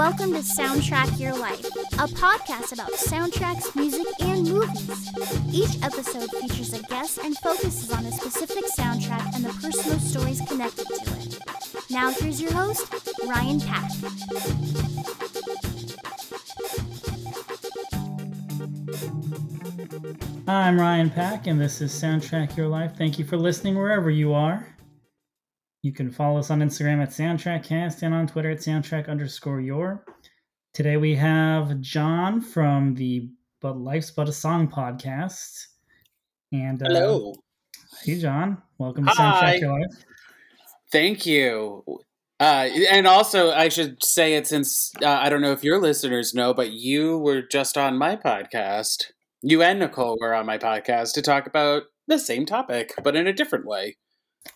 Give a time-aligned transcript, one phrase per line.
[0.00, 5.10] Welcome to Soundtrack Your Life, a podcast about soundtracks, music, and movies.
[5.52, 10.40] Each episode features a guest and focuses on a specific soundtrack and the personal stories
[10.48, 11.38] connected to it.
[11.90, 12.90] Now, here's your host,
[13.26, 13.90] Ryan Pack.
[20.46, 22.96] Hi, I'm Ryan Pack, and this is Soundtrack Your Life.
[22.96, 24.66] Thank you for listening wherever you are.
[25.82, 30.04] You can follow us on Instagram at SoundtrackCast and on Twitter at Soundtrack underscore Your.
[30.74, 33.30] Today we have Jon from the
[33.62, 35.68] But Life's But a Song podcast.
[36.52, 37.34] And uh, Hello.
[38.04, 38.60] Hey, Jon.
[38.76, 39.54] Welcome to Hi.
[39.56, 40.04] Soundtrack Your Life.
[40.92, 41.82] Thank you.
[42.38, 46.34] Uh, and also, I should say it since uh, I don't know if your listeners
[46.34, 49.12] know, but you were just on my podcast.
[49.40, 53.26] You and Nicole were on my podcast to talk about the same topic, but in
[53.26, 53.96] a different way.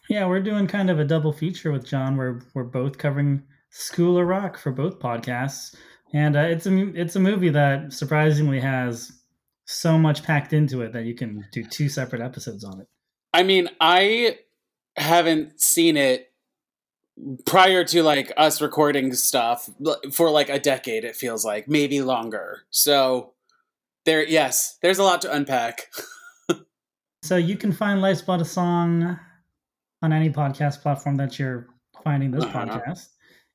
[0.08, 2.16] Yeah, we're doing kind of a double feature with Jon.
[2.16, 5.74] We're we're both covering School of Rock for both podcasts,
[6.12, 9.12] and uh, it's a it's a movie that surprisingly has
[9.66, 12.88] so much packed into it that you can do two separate episodes on it.
[13.32, 14.38] I mean, I
[14.96, 16.30] haven't seen it
[17.46, 19.70] prior to like us recording stuff
[20.12, 22.64] for like a decade, it feels like, maybe longer.
[22.70, 23.32] So,
[24.04, 25.90] there, yes, there's a lot to unpack.
[27.24, 29.18] So you can find Life's But a Song
[30.04, 31.66] on any podcast platform that you're
[32.04, 32.66] finding this Uh-huh.
[32.66, 33.08] podcast.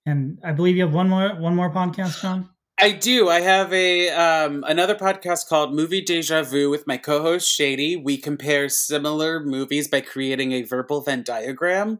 [0.05, 2.49] And I believe you have one more one more podcast, Jon.
[2.81, 3.29] I do.
[3.29, 7.95] I have a um, another podcast called Movie Deja Vu with my co-host Shady.
[7.97, 11.99] We compare similar movies by creating a verbal Venn diagram,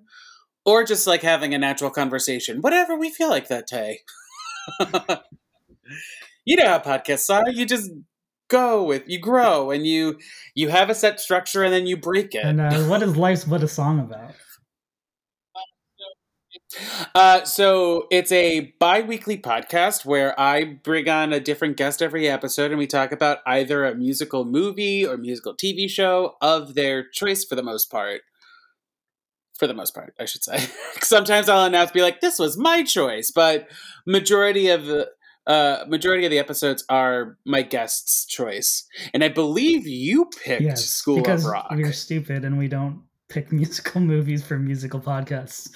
[0.66, 4.00] or just like having a natural conversation, whatever we feel like that day.
[6.46, 7.50] you know how podcasts are.
[7.50, 7.92] You just
[8.48, 10.18] go with, you grow, and you
[10.56, 12.46] you have a set structure, and then you break it.
[12.46, 14.32] And uh, what is Life's what a Song about?
[17.16, 22.72] Uh, so it's a bi-weekly podcast where I bring on a different guest every episode
[22.72, 27.44] and we talk about either a musical movie or musical TV show of their choice
[27.44, 28.22] for the most part.
[29.58, 30.68] For the most part, I should say.
[31.02, 33.68] Sometimes I'll announce be like, this was my choice, but
[34.06, 35.10] majority of the
[35.48, 38.86] uh, majority of the episodes are my guest's choice.
[39.14, 41.68] And I believe you picked Yes, School because of Rock.
[41.72, 45.70] we're stupid and we don't pick musical movies for musical podcasts.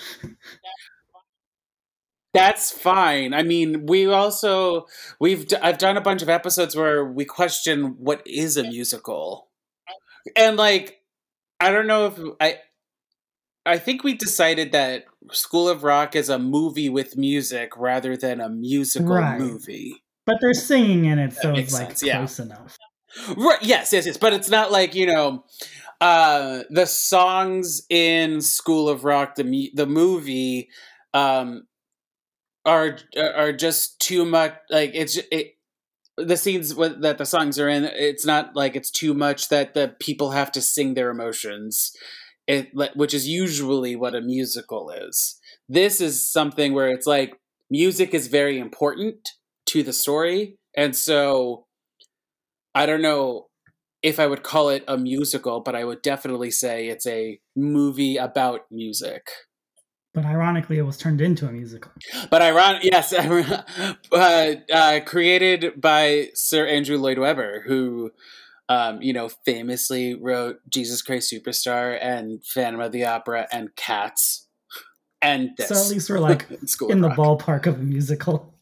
[2.34, 3.34] That's fine.
[3.34, 4.88] I mean, we also
[5.19, 9.50] we've d- I've done a bunch of episodes where we question what is a musical,
[10.36, 11.02] and like
[11.59, 12.58] I don't know if I
[13.68, 18.41] I think we decided that School of Rock is a movie with music rather than
[18.41, 19.40] a musical Right.
[19.40, 20.03] movie.
[20.25, 22.18] But they're singing in it, so it's like sense, yeah.
[22.18, 22.78] close enough.
[23.38, 23.62] Right?
[23.62, 24.18] Yes, yes, yes.
[24.18, 25.44] But it's not like you know.
[26.03, 30.68] Uh, the songs in School of Rock, the the movie,
[31.14, 31.66] um,
[32.66, 34.53] are are just too much.
[34.69, 35.53] Like it's it,
[36.18, 37.86] the scenes with, that the songs are in.
[37.86, 41.94] It's not like it's too much that the people have to sing their emotions.
[42.47, 45.40] It which is usually what a musical is.
[45.70, 47.40] This is something where it's like
[47.70, 49.30] music is very important
[49.68, 51.66] to the story, and so
[52.75, 53.47] I don't know
[54.03, 58.18] if I would call it a musical, but I would definitely say it's a movie
[58.18, 59.30] about music.
[60.14, 61.91] But ironically, it was turned into a musical.
[62.30, 63.14] But iron yes,
[64.12, 68.12] uh, uh, created by Sir Andrew Lloyd Webber, who,
[68.69, 74.47] um, you know, famously wrote Jesus Christ Superstar and Phantom of the Opera and Cats,
[75.20, 75.70] and this.
[75.70, 76.46] So at least we're like
[76.90, 77.18] in the Rock.
[77.18, 78.53] ballpark of a musical.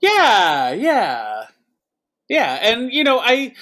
[0.00, 1.44] Yeah, yeah,
[2.32, 3.52] yeah, and you know, I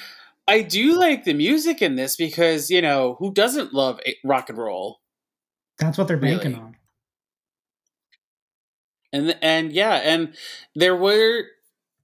[0.47, 4.57] I do like the music in this because you know who doesn't love rock and
[4.57, 4.99] roll.
[5.77, 6.63] That's what they're banking Really?
[6.63, 6.75] on.
[9.13, 10.35] and and yeah and
[10.75, 11.43] there were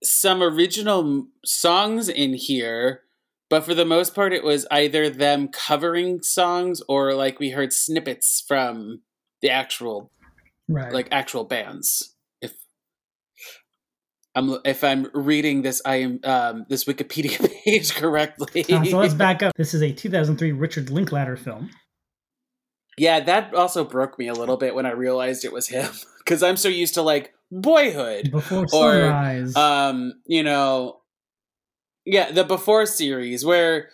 [0.04, 3.02] some original songs in here
[3.50, 7.72] but for the most part it was either them covering songs or like we heard
[7.74, 9.02] snippets from
[9.42, 10.12] the actual
[10.70, 10.92] Right.
[10.92, 12.16] like actual bands
[14.38, 19.14] i'm if i'm reading this i am um this wikipedia page correctly Uh, so let's
[19.14, 19.54] back up.
[19.58, 21.70] This is a 2003 Richard Linklater film.
[22.98, 25.90] yeah that also broke me a little bit when i realized it was him
[26.20, 29.56] because i'm so used to like boyhood Before Or, Sunrise.
[29.56, 31.02] um you know
[32.06, 33.90] yeah the before series where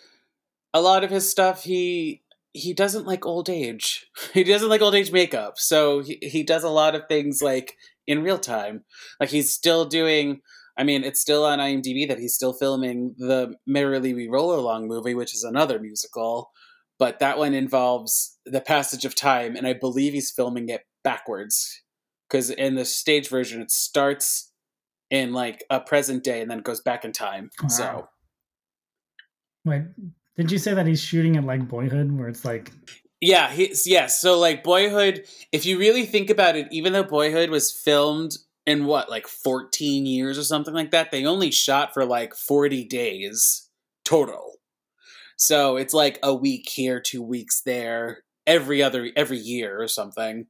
[0.72, 4.94] a lot of his stuff he he doesn't like old age he doesn't like old
[4.94, 7.76] age makeup so he, he does a lot of things like
[8.06, 8.84] in real time
[9.20, 10.40] like he's still doing
[10.76, 14.86] i mean it's still on imdb that he's still filming the merrily we roll along
[14.86, 16.50] movie which is another musical
[16.98, 21.82] but that one involves the passage of time and i believe he's filming it backwards
[22.28, 24.52] because in the stage version it starts
[25.10, 27.50] in like a present day and then goes back in time.
[27.62, 27.68] Wow.
[27.68, 28.08] So,
[29.64, 29.82] wait,
[30.36, 32.72] did you say that he's shooting at like Boyhood, where it's like?
[33.20, 34.20] Yeah, he's yes.
[34.20, 38.84] So like Boyhood, if you really think about it, even though Boyhood was filmed in
[38.86, 43.68] what like 14 years or something like that, they only shot for like 40 days
[44.04, 44.54] total.
[45.38, 50.46] So it's like a week here, two weeks there, every other every year or something.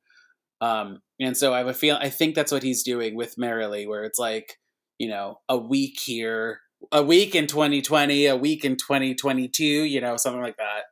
[0.61, 3.87] Um, and so I have a feel I think that's what he's doing with Merrily,
[3.87, 4.59] where it's like,
[4.99, 6.61] you know, a week here,
[6.93, 10.85] a week in 2020, a week in 2022, you know, something like that.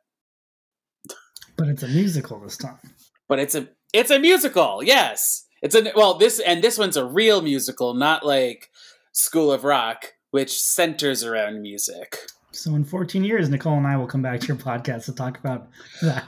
[1.55, 2.79] But it's a musical this time.
[3.27, 5.45] But it's a it's a musical, yes.
[5.61, 8.69] It's a well this and this one's a real musical, not like
[9.11, 12.17] School of Rock, which centers around music.
[12.51, 15.39] So in 14 years, Nicole and I will come back to your podcast to talk
[15.39, 15.67] about
[16.01, 16.25] that.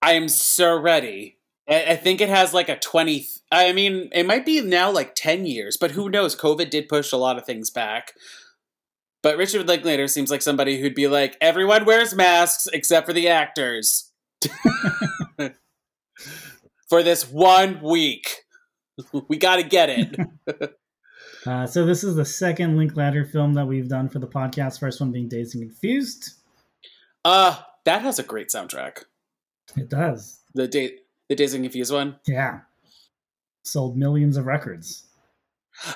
[0.00, 1.38] I am so ready.
[1.66, 3.26] I think it has like a 20.
[3.50, 6.36] I mean, it might be now like 10 years, but who knows?
[6.36, 8.12] COVID did push a lot of things back.
[9.24, 13.28] But Richard Linklater seems like somebody who'd be like, everyone wears masks except for the
[13.28, 14.12] actors.
[16.90, 18.42] for this one week.
[19.28, 20.76] We got to get it.
[21.46, 24.78] uh, so, this is the second Linklater film that we've done for the podcast.
[24.78, 26.34] First one being Dazed and Confused.
[27.24, 27.56] Uh,
[27.86, 29.04] that has a great soundtrack.
[29.74, 30.42] It does.
[30.52, 31.00] The date
[31.30, 32.16] the Dazed and Confused one?
[32.28, 32.60] Yeah.
[33.62, 35.06] Sold millions of records.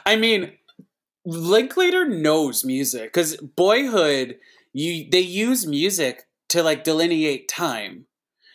[0.06, 0.52] I mean,
[1.28, 4.38] Linklater knows music because Boyhood,
[4.72, 8.06] you they use music to like delineate time,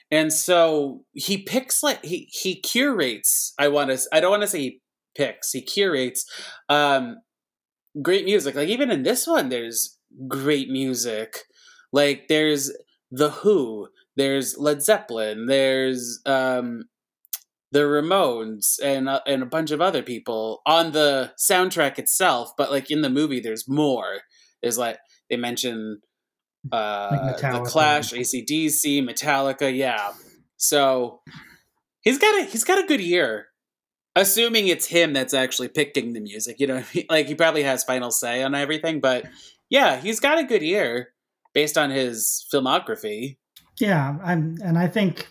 [0.10, 3.54] and so he picks like he he curates.
[3.60, 4.00] I want to.
[4.12, 4.81] I don't want to say he
[5.16, 5.52] picks.
[5.52, 6.25] He curates
[6.68, 7.18] um,
[8.02, 8.56] great music.
[8.56, 11.44] Like even in this one, there's great music.
[11.92, 12.72] Like there's
[13.12, 16.86] the Who, there's Led Zeppelin, there's um,
[17.74, 22.52] the Ramones, and uh, and a bunch of other people on the soundtrack itself.
[22.56, 24.22] But like in the movie, there's more.
[24.62, 25.00] There's like
[25.30, 26.00] they mention
[26.72, 29.75] uh, like the Clash, ACDC, Metallica.
[29.75, 30.14] Yeah,
[30.58, 31.22] so
[32.02, 33.48] he's got a he's got a good ear.
[34.16, 38.12] Assuming it's him that's actually picking the music, you know, like he probably has final
[38.12, 39.02] say on everything.
[39.02, 39.25] But
[39.70, 41.10] yeah, he's got a good ear
[41.56, 43.38] based on his filmography.
[43.80, 45.28] Yeah, I'm, and I think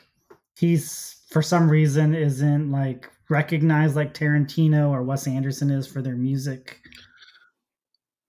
[0.59, 6.17] he's for some reason isn't like recognized like Tarantino or Wes Anderson is for their
[6.17, 6.79] music.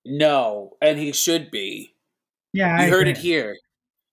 [0.05, 1.95] No, and he should be.
[2.53, 3.11] Yeah, you I heard agree.
[3.11, 3.57] it here.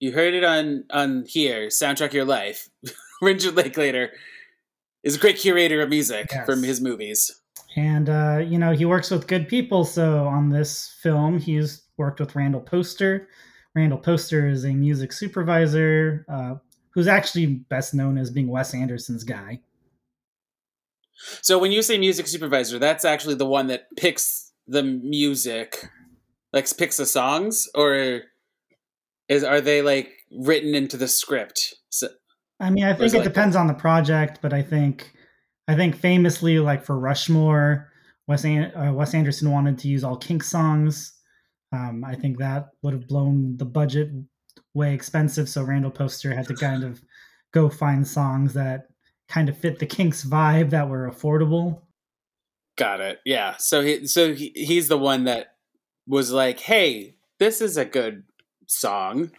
[0.00, 1.69] You heard it on on here.
[1.69, 2.69] Soundtrack your life.
[3.22, 4.10] Richard Linklater
[5.02, 6.46] is a great curator of music yes.
[6.46, 7.31] from his movies.
[7.76, 9.84] And uh, you know he works with good people.
[9.84, 13.28] So on this film, he's worked with Randall Poster,
[13.75, 16.54] Randall Poster is a music supervisor uh,
[16.92, 19.60] who's actually best known as being Wes Anderson's guy.
[21.42, 25.88] So when you say music supervisor, that's actually the one that picks the music,
[26.52, 28.22] like picks the songs, or
[29.28, 31.75] is are they like written into the script?
[31.90, 32.08] So,
[32.58, 35.12] I mean, I think it, like depends on the project, but I think
[35.69, 37.90] I think famously, like for Rushmore,
[38.26, 41.14] Wes, An- uh, Wes Anderson wanted to use all Kink songs.
[41.73, 44.11] Um, I think that would have blown the budget
[44.74, 45.48] way expensive.
[45.48, 47.02] So Randall Poster had to kind of
[47.52, 48.88] go find songs that
[49.28, 51.82] kind of fit the Kinks vibe that were affordable.
[52.76, 53.20] Got it.
[53.24, 53.56] Yeah.
[53.58, 55.54] So he so he, he's the one that
[56.06, 58.24] was like, "Hey, this is a good
[58.66, 59.30] song."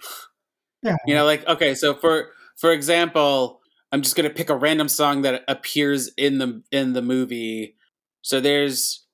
[0.84, 0.98] Yeah.
[1.06, 3.62] You know, like okay, so for for example,
[3.92, 7.76] I'm just going to pick a random song that appears in the in the movie.
[8.22, 9.06] So there's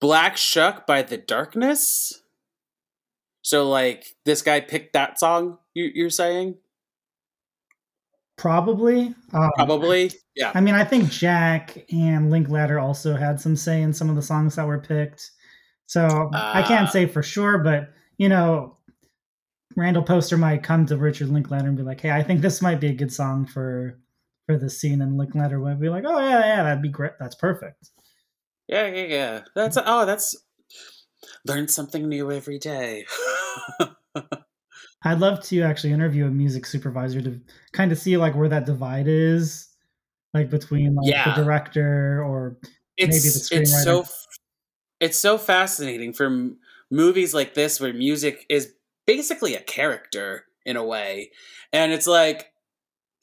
[0.00, 2.22] Black Shuck by The Darkness.
[3.46, 6.56] So like this guy picked that song you, are saying?
[8.36, 9.14] Probably.
[9.32, 10.10] Um, Probably.
[10.34, 10.50] Yeah.
[10.52, 14.22] I mean, I think Jack and Linklater also had some say in some of the
[14.22, 15.30] songs that were picked.
[15.86, 18.78] So uh, I can't say for sure, but you know,
[19.76, 22.80] Randall Poster might come to Richard Linklater and be like, "Hey, I think this might
[22.80, 23.96] be a good song for
[24.46, 27.12] for the scene," and Linklater would be like, "Oh yeah, yeah, that'd be great.
[27.20, 27.90] That's perfect."
[28.66, 29.40] Yeah, yeah, yeah.
[29.54, 30.34] That's oh, that's
[31.48, 33.06] learn something new every day.
[35.02, 37.40] I'd love to actually interview a music supervisor to
[37.72, 39.68] kind of see like where that divide is,
[40.34, 41.34] like between like yeah.
[41.34, 42.58] the director or
[42.96, 43.62] it's, maybe the screenwriter.
[43.62, 44.04] It's so
[45.00, 46.58] it's so fascinating for m-
[46.90, 48.72] movies like this where music is
[49.06, 51.30] basically a character in a way,
[51.72, 52.50] and it's like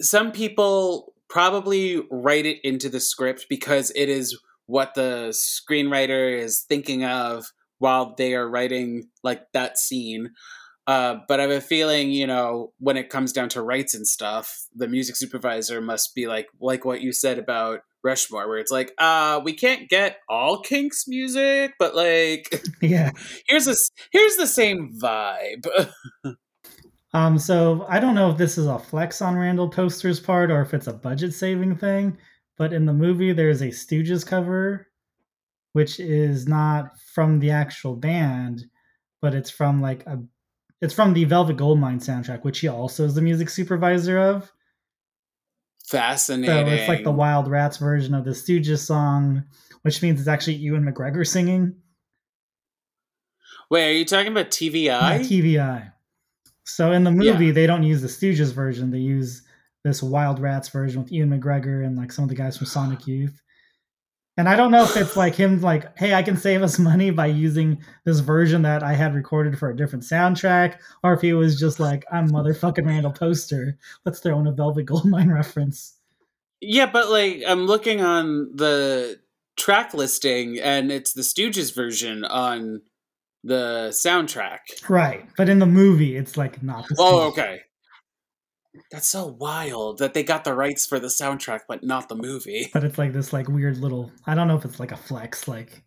[0.02, 6.62] some people probably write it into the script because it is what the screenwriter is
[6.62, 7.46] thinking of
[7.84, 10.30] while they are writing like that scene
[10.86, 14.06] Uh, but I have a feeling, you know, when it comes down to rights and
[14.06, 18.72] stuff, the music supervisor must be like, like what you said about Rushmore, where it's
[18.72, 23.12] like, uh, we can't get all Kinks music, but like, yeah,
[23.48, 25.66] here's this, here's the same vibe.
[27.14, 30.62] um, so I don't know if this is a flex on Randall Poster's part or
[30.62, 32.18] if it's a budget saving thing,
[32.58, 34.88] but in the movie there's a Stooges cover,
[35.74, 38.66] which is not from the actual band,
[39.22, 40.20] but it's from like a
[40.82, 44.52] it's from the Velvet Goldmine soundtrack, which he also is the music supervisor of.
[45.86, 46.68] Fascinating.
[46.68, 49.44] So it's like the Wylde Ratttz version of the Stooges song,
[49.84, 51.76] which means it's actually Ewan McGregor singing.
[53.70, 55.18] Wait, are you talking about TV Eye?
[55.18, 55.90] Yeah, TV Eye.
[56.66, 57.52] So in the movie, yeah.
[57.52, 59.42] they don't use the Stooges version; they use
[59.84, 63.06] this Wylde Ratttz version with Ewan McGregor and like some of the guys from Sonic
[63.08, 63.42] Youth.
[64.36, 67.12] And I don't know if it's like him, like, hey, I can save us money
[67.12, 71.34] by using this version that I had recorded for a different soundtrack, or if he
[71.34, 73.78] was just like, I'm motherfucking Randall Poster.
[74.06, 75.98] Let's throw in a Velvet Goldmine reference.
[76.62, 79.20] Yeah, but like, I'm looking on the
[79.56, 82.82] track listing, and it's the Stooges version on
[83.44, 84.90] the soundtrack.
[84.90, 86.88] Right, but in the movie, it's like not.
[86.88, 87.62] The oh, okay.
[88.92, 92.70] That's so wild that they got the rights for the soundtrack, but not the movie.
[92.74, 95.48] But it's like this like weird little I don't know if it's like a flex,
[95.48, 95.84] like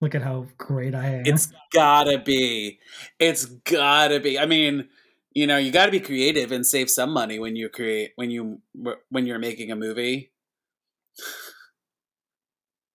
[0.00, 1.22] look at how great I am.
[1.26, 2.78] It's gotta be.
[3.18, 4.38] It's gotta be.
[4.38, 4.88] I mean,
[5.32, 8.60] you know, you gotta be creative and save some money when you create when you
[9.10, 10.32] when you're making a movie.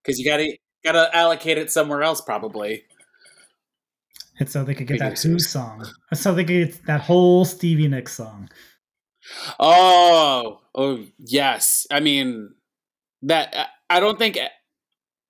[0.05, 2.85] Cause you gotta gotta allocate it somewhere else probably.
[4.39, 5.85] It's so they could get that Who song.
[6.13, 8.49] So they could get that whole Stevie Nicks song.
[9.59, 11.87] Oh, oh yes.
[11.91, 12.55] I mean
[13.21, 14.37] that I don't think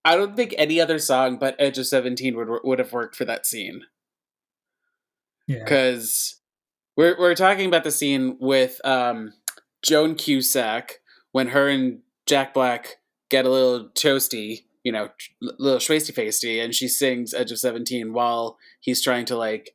[0.05, 3.25] I don't think any other song but Edge of Seventeen would would have worked for
[3.25, 3.83] that scene.
[5.47, 6.39] Yeah, because
[6.95, 9.33] we're we're talking about the scene with um,
[9.83, 10.99] Joan Cusack
[11.31, 12.97] when her and Jack Black
[13.29, 17.59] get a little toasty, you know, a little schwasty feisty, and she sings Edge of
[17.59, 19.73] Seventeen while he's trying to like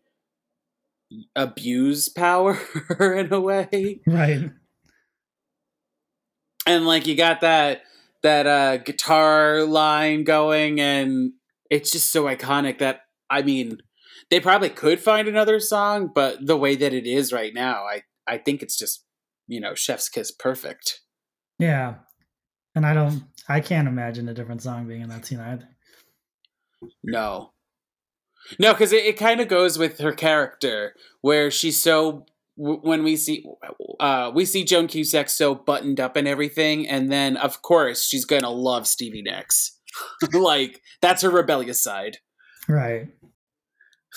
[1.35, 2.59] abuse power
[3.00, 4.00] in a way.
[4.07, 4.50] Right.
[6.66, 7.83] And like you got that
[8.23, 11.33] that uh guitar line going and
[11.71, 13.78] it's just so iconic that I mean
[14.31, 18.02] they probably could find another song, but the way that it is right now, I
[18.26, 19.04] I think it's just,
[19.49, 21.00] you know, chef's kiss perfect.
[21.59, 21.97] Yeah.
[22.75, 25.69] And I don't I can't imagine a different song being in that scene either.
[27.02, 27.51] No.
[28.59, 33.17] No, because it, it kind of goes with her character, where she's so when we
[33.17, 33.45] see
[33.99, 38.25] uh, we see Joan Cusack so buttoned up and everything, and then of course she's
[38.25, 39.79] gonna love Stevie Nicks.
[40.33, 42.19] like that's her rebellious side,
[42.69, 43.09] right?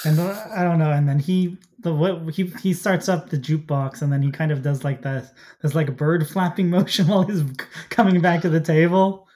[0.04, 0.92] And the, I don't know.
[0.92, 4.52] And then he the what he he starts up the jukebox, and then he kind
[4.52, 7.44] of does like this this like bird flapping motion while he's
[7.90, 9.28] coming back to the table.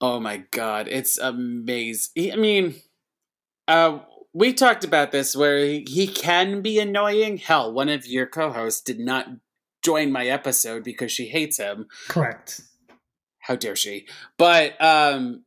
[0.00, 2.32] Oh my god, it's amazing.
[2.32, 2.74] I mean,
[3.68, 4.00] uh,
[4.32, 7.36] we talked about this where he can be annoying.
[7.36, 9.28] Hell, one of your co-hosts did not
[9.84, 11.86] join my episode because she hates him.
[12.08, 12.62] Correct.
[13.40, 14.06] How dare she?
[14.36, 15.44] But um,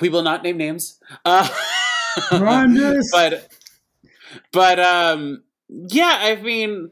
[0.00, 1.00] we will not name names.
[1.24, 1.48] Uh,
[2.30, 3.48] but
[4.52, 6.90] but um, yeah, I mean,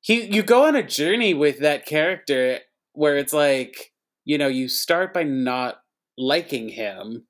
[0.00, 2.60] he you go on a journey with that character
[2.92, 3.92] where it's like
[4.24, 5.82] you know you start by not
[6.16, 7.27] liking him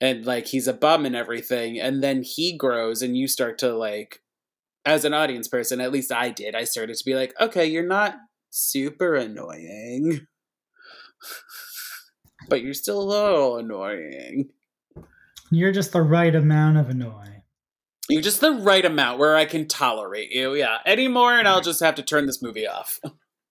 [0.00, 3.74] and like he's a bum and everything and then he grows and you start to
[3.74, 4.20] like
[4.84, 7.86] as an audience person at least i did i started to be like okay you're
[7.86, 8.16] not
[8.50, 10.26] super annoying.
[12.48, 14.50] But you're still a little annoying.
[15.50, 17.36] You're just the right amount of annoying
[18.08, 20.78] you're just the right amount where i can tolerate you yeah.
[20.86, 23.00] Anymore and i'll just have to turn this movie off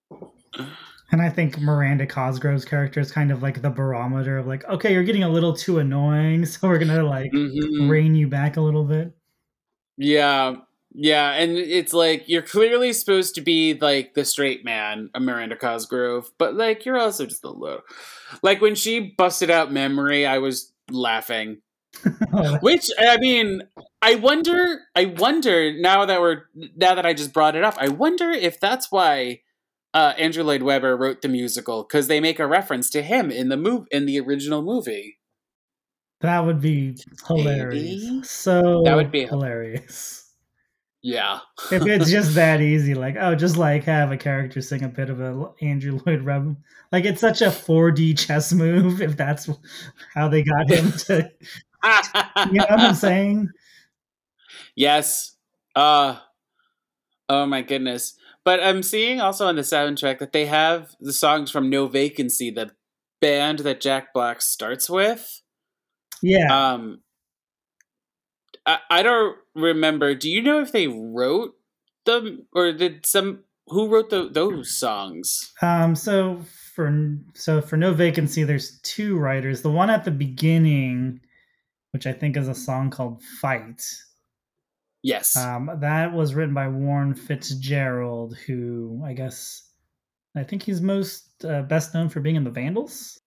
[1.12, 4.92] And I think Miranda Cosgrove's character is kind of like the barometer of like, okay,
[4.92, 7.90] you're getting a little too annoying, so we're gonna like mm-hmm.
[7.90, 9.16] rein you back a little bit.
[9.98, 10.56] Yeah,
[10.98, 16.32] yeah, and it's like you're clearly supposed to be like the straight man, Miranda Cosgrove,
[16.38, 17.82] but like you're also just a little.
[18.42, 21.62] Like when she busted out memory, I was laughing.
[22.62, 23.62] Which I mean,
[24.02, 24.80] I wonder.
[24.96, 26.44] I wonder now that we're
[26.76, 27.76] now that I just brought it up.
[27.78, 29.42] I wonder if that's why
[29.96, 33.48] uh, Andrew Lloyd Webber wrote the musical because they make a reference to him in
[33.48, 35.20] the move in the original movie.
[36.20, 38.04] That would be hilarious.
[38.04, 38.24] Maybe?
[38.24, 40.30] So that would be hilarious.
[41.02, 41.40] Yeah.
[41.72, 45.10] if it's just that easy, like oh, just like have a character sing a bit
[45.10, 46.58] of a Andrew Lloyd Webber,
[46.92, 49.02] like it's such a 4D chess move.
[49.02, 49.50] If that's
[50.14, 51.32] how they got him to,
[52.52, 53.50] you know what I'm saying?
[54.76, 55.38] Yes.
[55.74, 56.18] Uh
[57.30, 58.16] Oh my goodness.
[58.46, 62.52] But I'm seeing also on the soundtrack that they have the songs from No Vacancy,
[62.52, 62.72] the
[63.20, 65.42] band that Jack Black starts with.
[66.22, 66.74] Yeah.
[66.74, 67.02] Um
[68.66, 70.16] I, I don't remember.
[70.16, 71.56] Do you know if they wrote
[72.06, 75.52] them or did some who wrote the, those songs?
[75.62, 76.42] Um, so
[76.76, 79.62] for so for no vacancy, there's two writers.
[79.62, 81.20] The one at the beginning,
[81.92, 83.84] which I think is a song called "Fight."
[85.06, 85.36] Yes.
[85.38, 89.70] Um, that was written by Warren Fitzgerald, who I guess
[90.36, 93.20] I think he's most uh, best known for being in the Vandals.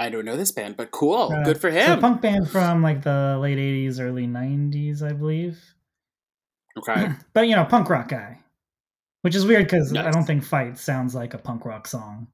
[0.00, 1.32] I don't know this band, but cool.
[1.32, 1.98] Uh, Good for So him.
[1.98, 5.58] a punk band from like the late '80s, early '90s, I believe.
[6.76, 7.10] okay.
[7.32, 8.38] but you know, punk rock guy,
[9.22, 12.26] which is weird because I don't think "Fight" sounds like a punk rock song.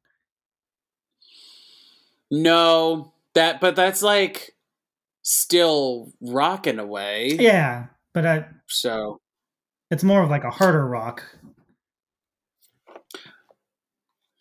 [2.31, 4.54] No, that but that's like
[5.25, 7.37] still rocking away.
[7.41, 9.21] Yeah, but I, So
[9.91, 11.25] it's more of like a harder rock.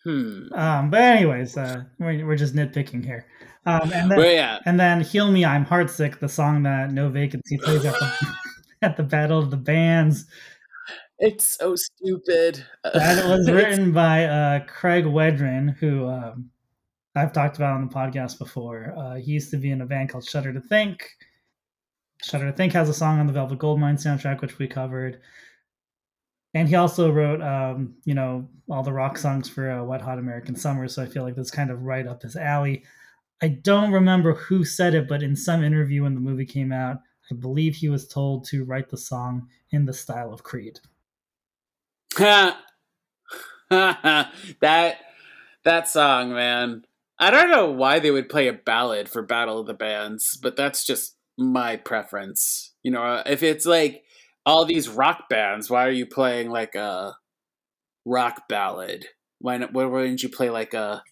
[0.04, 0.52] hmm.
[0.54, 3.26] Um, but anyways, uh, we're, we're just nitpicking here.
[3.66, 4.58] Um, and then But yeah.
[4.66, 8.34] and then "Heal Me, I'm Heartsick," the song that No Vacancy plays at the
[8.82, 10.26] at the Battle of the Bands.
[11.18, 12.62] It's so stupid.
[12.82, 16.50] That was written by uh, Craig Wedren, who um,
[17.16, 18.94] I've talked about on the podcast before.
[18.96, 21.08] Uh, he used to be in a band called Shudder to Think.
[22.22, 25.20] Shudder to Think has a song on the Velvet Goldmine soundtrack, which we covered.
[26.54, 30.18] And he also wrote, um, you know, all the rock songs for uh, Wet Hot
[30.18, 30.88] American Summer.
[30.88, 32.84] So I feel like that's kind of right up his alley.
[33.42, 36.98] I don't remember who said it, but in some interview when the movie came out,
[37.30, 40.80] I believe he was told to write the song in the style of Creed.
[42.18, 42.56] that
[45.64, 46.84] that song, man.
[47.18, 50.56] I don't know why they would play a ballad for Battle of the Bands, but
[50.56, 52.74] that's just my preference.
[52.82, 54.02] You know, uh, if it's like
[54.46, 57.16] all these rock bands, why are you playing like a
[58.04, 59.06] rock ballad?
[59.38, 61.02] Why not, why wouldn't you play like a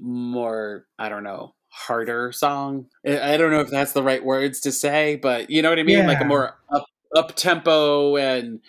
[0.00, 2.86] more I don't know harder song?
[3.06, 5.82] I don't know if that's the right words to say, but you know what I
[5.84, 6.84] mean, like a more up
[7.16, 8.60] up tempo and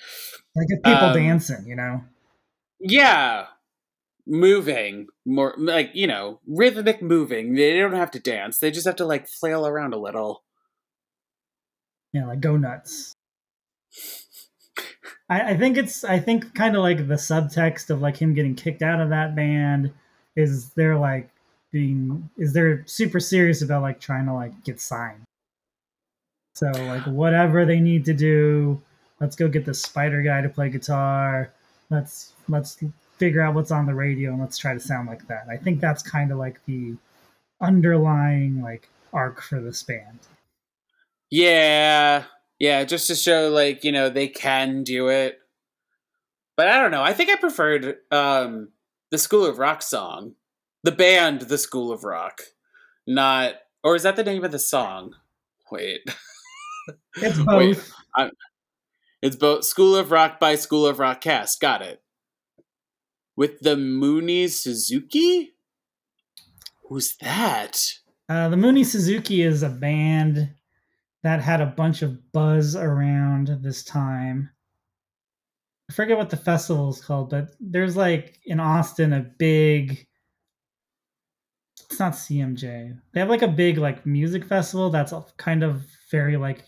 [0.55, 2.01] Like if people Um, dancing, you know?
[2.79, 3.47] yeah
[4.29, 8.95] moving more like you know rhythmic moving they don't have to dance they just have
[8.95, 10.43] to like flail around a little
[12.13, 13.13] know, like go nuts.
[15.29, 18.55] I, I think it's I think kind of like the subtext of like him getting
[18.55, 19.91] kicked out of that band
[20.35, 21.29] is they're like
[21.71, 25.23] being is they're super serious about like trying to like get signed.
[26.55, 28.81] So like whatever they need to do,
[29.19, 31.53] let's go get the spider guy to play guitar.
[31.89, 32.77] Let's let's
[33.19, 35.45] figure out what's on the radio and let's try to sound like that.
[35.51, 36.95] I think that's kind of like the
[37.61, 40.19] underlying like arc for this band.
[41.29, 42.23] yeah
[42.59, 45.39] yeah just to show like you know they can do it
[46.55, 48.69] but i don't know i think i preferred um
[49.11, 50.33] the school of rock song
[50.83, 52.41] the band the school of rock
[53.05, 55.13] not or is that the name of the song
[55.71, 56.01] wait
[57.17, 57.77] It's Wait.
[58.15, 58.31] both.
[59.21, 61.59] It's both School of Rock by School of Rock cast.
[61.59, 62.01] Got it.
[63.39, 65.53] With the Mooney Suzuki?
[66.83, 67.81] Who's that?
[68.27, 70.49] Uh, the Mooney Suzuki is a band
[71.23, 74.49] that had a bunch of buzz around this time.
[75.89, 80.05] I forget what the festival is called, but there's like in Austin a big.
[81.89, 82.99] It's not CMJ.
[83.13, 86.65] They have like a big like music festival that's kind of very like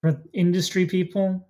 [0.00, 1.46] for industry people.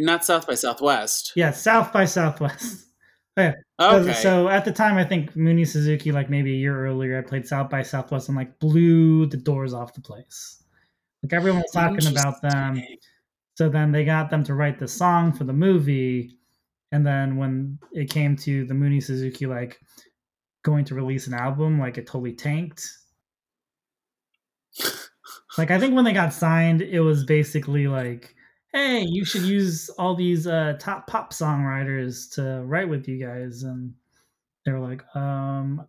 [0.00, 1.32] Not South by Southwest.
[1.36, 2.86] Yeah, South by Southwest.
[3.38, 4.02] Oh, yeah.
[4.02, 4.12] Okay.
[4.12, 7.46] So at the time, I think Mooney Suzuki, like maybe a year earlier, I played
[7.46, 10.62] South by Southwest and like blew the doors off the place.
[11.22, 12.82] Like everyone was talking about them.
[13.54, 16.36] So then they got them to write the song for the movie.
[16.92, 19.80] And then when it came to the Mooney Suzuki, like
[20.62, 22.86] going to release an album, like it totally tanked.
[25.56, 28.34] like I think when they got signed, it was basically like,
[28.72, 33.62] hey, you should use all these uh, top pop songwriters to write with you guys.
[33.62, 33.94] And
[34.64, 35.86] they were like, um,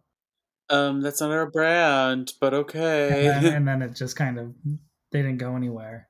[0.69, 2.53] Um, that's not our brand, but
[3.09, 3.19] and okay.
[3.25, 4.53] then, and then it just kind of,
[5.11, 6.09] they didn't go anywhere.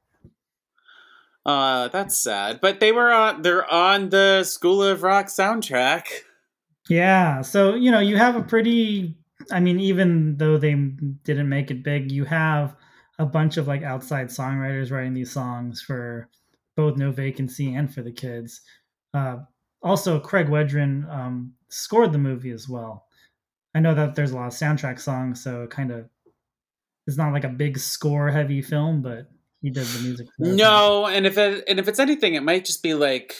[1.46, 2.60] uh, that's sad.
[2.62, 3.42] But they were on.
[3.42, 6.06] They're on the School of Rock soundtrack.
[6.90, 7.42] Yeah.
[7.42, 9.18] So, you know, you have a pretty,
[9.52, 12.76] I mean, even though they didn't make it big, you have
[13.20, 16.30] a bunch of like outside songwriters writing these songs for
[16.76, 18.62] both No Vacancy and for the kids.
[19.14, 19.38] Uh,
[19.84, 23.06] also, Craig Wedren um, scored the movie as well.
[23.74, 26.10] I know that there's a lot of soundtrack songs, so kind of
[27.08, 29.30] it's not like a big score heavy film, but
[29.62, 30.28] he did the music.
[30.38, 33.36] No, and if it, and if it's anything, it might just be like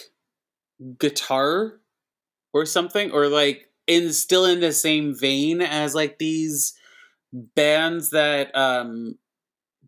[0.98, 1.80] guitar
[2.52, 6.74] or something, or like in still in the same vein as like these
[7.32, 9.18] bands that um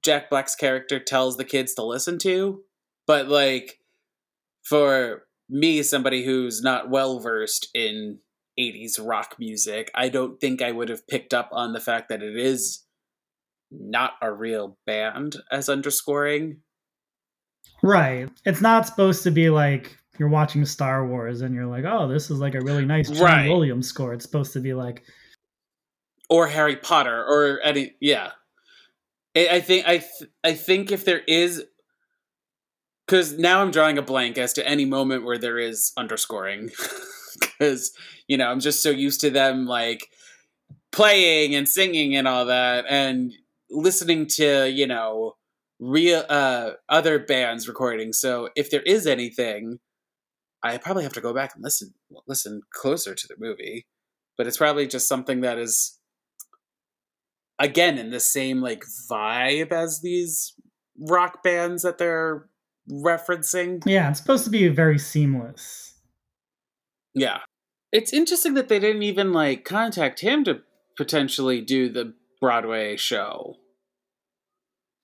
[0.02, 2.62] Jack Black's character tells the kids to listen to,
[3.06, 3.78] but like
[4.62, 8.18] for me, somebody who's not well versed in
[8.58, 12.22] 80s rock music, I don't think I would have picked up on the fact that
[12.22, 12.82] it is
[13.70, 16.58] not a real band as underscoring.
[17.82, 18.28] Right.
[18.44, 22.30] It's not supposed to be like you're watching Star Wars and you're like, oh, this
[22.30, 23.48] is like a really nice John right.
[23.48, 24.14] Williams score.
[24.14, 25.02] It's supposed to be like,
[26.30, 28.30] or Harry Potter, or any, yeah.
[29.36, 31.64] I think I th- I think if there is,
[33.06, 36.70] because now I'm drawing a blank as to any moment where there is underscoring,
[37.40, 37.92] because
[38.28, 40.08] you know I'm just so used to them like
[40.92, 43.32] playing and singing and all that, and
[43.70, 45.34] listening to you know
[45.80, 48.12] real uh other bands recording.
[48.12, 49.78] So if there is anything,
[50.62, 51.94] I probably have to go back and listen
[52.26, 53.86] listen closer to the movie.
[54.36, 55.98] But it's probably just something that is
[57.58, 60.54] again in the same like vibe as these
[60.98, 62.48] rock bands that they're
[62.90, 63.83] referencing.
[63.87, 65.94] Yeah, it's supposed to be very seamless.
[67.14, 67.38] Yeah.
[67.92, 70.62] It's interesting that they didn't even like contact him to
[70.97, 73.57] potentially do the Broadway show.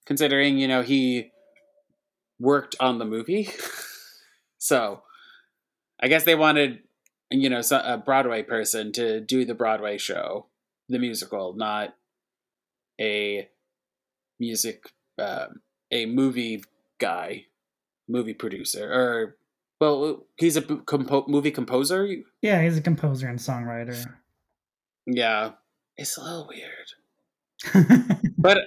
[0.07, 1.31] Considering, you know, he
[2.40, 3.51] worked on the movie.
[4.59, 5.03] so,
[6.01, 6.81] I guess they wanted,
[7.31, 10.47] you know, a Broadway person to do the Broadway show,
[10.88, 11.95] the musical, not
[13.01, 13.49] a
[14.40, 15.47] music, uh,
[15.93, 16.64] a movie
[16.99, 17.47] guy,
[18.11, 19.37] movie producer, or
[19.81, 22.09] well, he's a compo- movie composer.
[22.42, 24.14] Yeah, he's a composer and songwriter.
[25.07, 25.53] Yeah,
[25.96, 28.09] it's a little weird.
[28.38, 28.59] but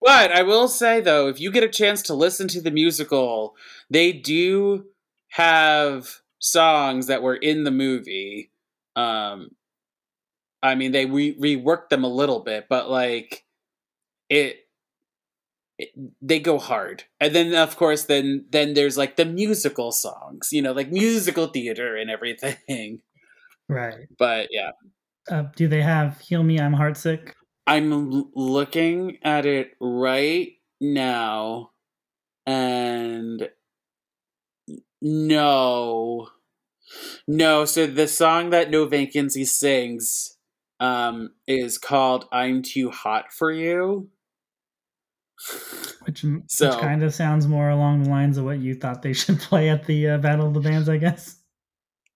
[0.00, 3.56] but I will say though, if you get a chance to listen to the musical,
[3.90, 4.86] they do
[5.30, 8.50] have songs that were in the movie.
[8.94, 9.50] Um,
[10.62, 13.44] I mean, they re- reworked them a little bit, but like
[14.28, 14.65] it,
[15.78, 15.90] it,
[16.22, 17.04] they go hard.
[17.20, 21.46] And then of course, then then there's like the musical songs, you know, like musical
[21.48, 23.00] theater and everything.
[23.68, 24.06] Right.
[24.16, 24.70] But yeah.
[25.28, 27.32] Uh, do they have "Heal Me, I'm Heartsick"?
[27.66, 31.70] I'm l- looking at it right now,
[32.46, 33.48] and
[35.02, 36.28] no.
[37.26, 40.38] No, so the song that No Vacancy sings
[40.78, 44.08] um, is called I'm Too Hot for You.
[46.04, 49.12] Which, so, which kind of sounds more along the lines of what you thought they
[49.14, 51.36] should play at the uh, Battle of the Bands, I guess.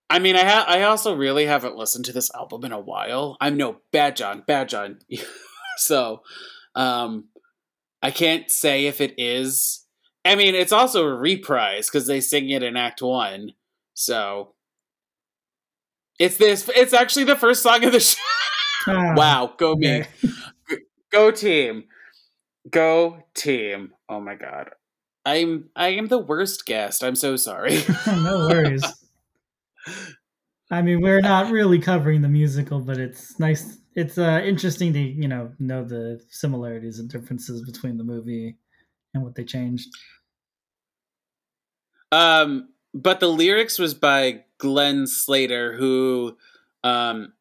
[0.09, 3.37] I mean, I ha- I also really haven't listened to this album in a while.
[3.41, 4.99] I'm no bad Jon, bad Jon.
[5.77, 6.23] so,
[6.75, 7.29] um,
[8.03, 9.87] I can't say if it is.
[10.25, 13.53] I mean, it's also a reprise because they sing it in Act One.
[13.95, 14.55] So,
[16.19, 16.69] it's this.
[16.75, 18.19] It's actually the first song of the show.
[18.89, 20.07] Oh, wow, go okay.
[20.23, 20.79] me,
[21.13, 21.85] go team,
[22.69, 23.93] go team.
[24.09, 24.71] Oh my god,
[25.25, 27.03] I'm I am the worst guest.
[27.03, 27.83] I'm so sorry.
[28.07, 28.85] no worries.
[30.71, 33.79] I mean, we're not really covering the musical, but it's nice.
[33.97, 38.57] It's uh, interesting to you know know the similarities and differences between the movie
[39.15, 39.89] and what they changed.
[42.13, 46.37] Um, but the lyrics was by Glenn Slater, who
[46.83, 47.33] um,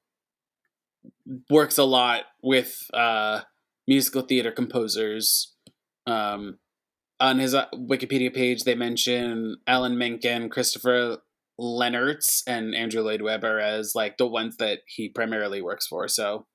[1.50, 3.42] works a lot with uh,
[3.90, 5.56] musical theater composers.
[6.06, 6.60] Um,
[7.20, 11.18] on his uh, Wikipedia page, they mention Alan Menken, Christopher
[11.60, 16.08] Lennertz, and Andrew Lloyd Webber as like the ones that he primarily works for.
[16.08, 16.46] So,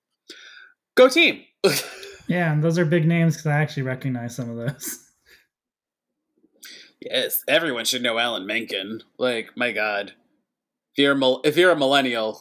[0.97, 1.42] go team!
[2.29, 5.01] yeah, and those are big names because I actually recognize some of those.
[7.01, 9.03] Yes, everyone should know Alan Menken.
[9.18, 10.12] Like, my God,
[10.94, 12.40] if you're a, if you're a millennial,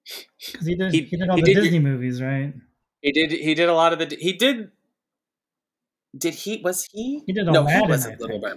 [0.46, 2.52] because he did he, he, did all he the did, Disney movies, right?
[3.06, 4.72] He did he did a lot of the he did.
[6.18, 7.22] Did he was he?
[7.24, 8.56] He did Aladdin, no, he was a little bit.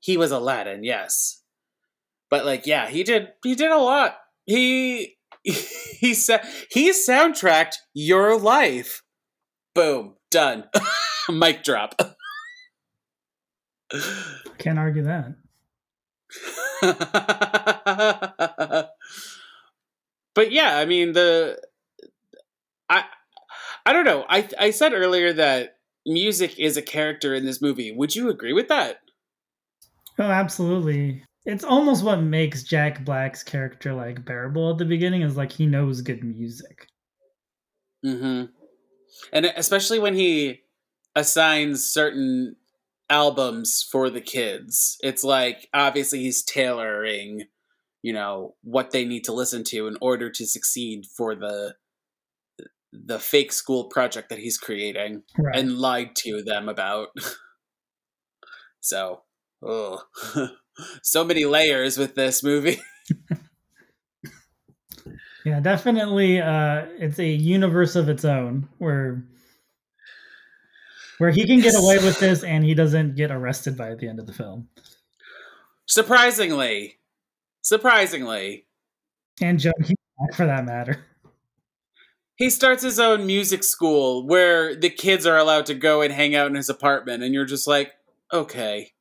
[0.00, 1.44] He was Aladdin, yes,
[2.30, 4.16] but like, yeah, he did he did a lot.
[4.44, 6.40] He he said
[6.72, 9.04] he soundtracked your life.
[9.72, 10.64] Boom, done.
[11.30, 11.94] Mic drop.
[14.58, 15.36] Can't argue that.
[20.34, 21.62] but yeah, I mean the
[22.88, 23.04] I
[23.86, 24.24] I don't know.
[24.28, 27.92] I I said earlier that music is a character in this movie.
[27.92, 29.00] Would you agree with that?
[30.18, 31.24] Oh, absolutely.
[31.46, 35.66] It's almost what makes Jack Black's character like bearable at the beginning is like he
[35.66, 36.86] knows good music.
[38.04, 38.50] Mhm.
[39.32, 40.60] And especially when he
[41.16, 42.56] assigns certain
[43.08, 44.96] albums for the kids.
[45.02, 47.44] It's like obviously he's tailoring,
[48.02, 51.74] you know, what they need to listen to in order to succeed for the
[52.92, 55.56] the fake school project that he's creating Right.
[55.56, 57.08] and lied to them about.
[58.80, 59.22] so,
[59.62, 60.02] oh,
[61.02, 62.80] so many layers with this movie.
[65.44, 66.38] Yeah, definitely.
[66.40, 69.24] Uh, it's a universe of its own where
[71.16, 74.18] where he can get away with this and he doesn't get arrested by the end
[74.20, 74.68] of the film.
[75.86, 76.98] surprisingly,
[77.62, 78.66] surprisingly,
[79.40, 79.72] And Joe
[80.36, 81.06] for that matter.
[82.40, 86.34] He starts his own music school where the kids are allowed to go and hang
[86.34, 87.92] out in his apartment, and you're just like,
[88.32, 88.92] okay.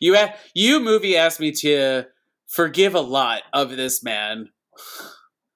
[0.00, 0.16] You
[0.54, 2.04] you movie asked me to
[2.46, 4.48] forgive a lot of this man.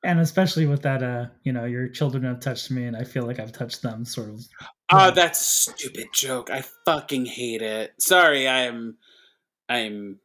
[0.05, 3.25] And especially with that, uh, you know, your children have touched me and I feel
[3.25, 4.45] like I've touched them sort of.
[4.93, 6.51] Oh, that stupid joke.
[6.51, 7.95] I fucking hate it.
[7.99, 8.99] Sorry, I'm
[9.71, 10.19] I'm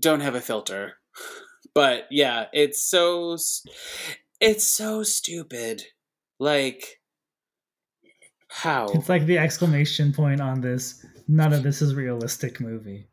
[0.00, 0.94] don't have a filter.
[1.74, 3.36] But yeah, it's so
[4.44, 5.82] it's so stupid.
[6.38, 7.00] Like
[8.48, 8.88] how?
[8.88, 11.04] It's like the exclamation point on this.
[11.26, 13.06] None of this is realistic movie.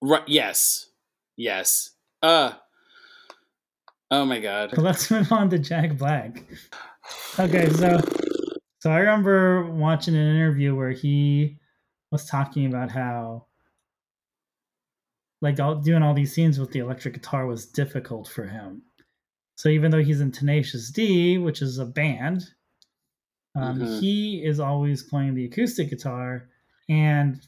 [0.00, 0.90] Right, yes.
[1.36, 1.90] Yes.
[2.22, 2.52] Uh
[4.10, 4.70] Oh my god.
[4.70, 6.42] But let's move on to Jack Black.
[7.38, 8.00] Okay, so
[8.80, 11.58] so I remember watching an interview where he
[12.10, 13.46] was talking about how
[15.42, 18.82] like all, doing all these scenes with the electric guitar was difficult for him.
[19.56, 22.42] So even though he's in Tenacious D, which is a band,
[23.54, 24.00] um, Mhm.
[24.00, 26.48] he is always playing the acoustic guitar.
[26.88, 27.40] And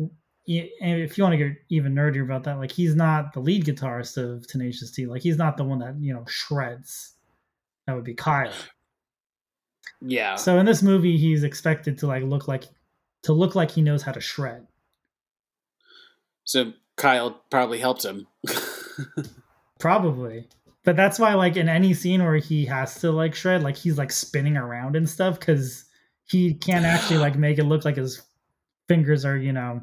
[0.00, 3.66] and if you want to get even nerdier about that, like he's not the lead
[3.66, 5.04] guitarist of Tenacious D.
[5.06, 7.16] Like he's not the one that you know shreds.
[7.86, 8.52] That would be Kyle.
[10.00, 10.36] Yeah.
[10.36, 12.64] So in this movie, he's expected to like look like
[13.24, 14.66] to look like he knows how to shred.
[16.44, 18.26] So Kyle probably helped him.
[19.78, 20.48] Probably.
[20.88, 23.98] But that's why like in any scene where he has to like shred, like he's
[23.98, 25.84] like spinning around and stuff because
[26.24, 28.22] he can't actually like make it look like his
[28.88, 29.82] fingers are, you know.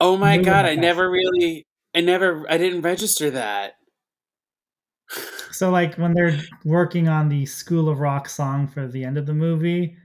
[0.00, 3.72] oh my god, I never really I never I didn't register that.
[5.50, 9.26] So like when they're working on the School of Rock song for the end of
[9.26, 9.96] the movie,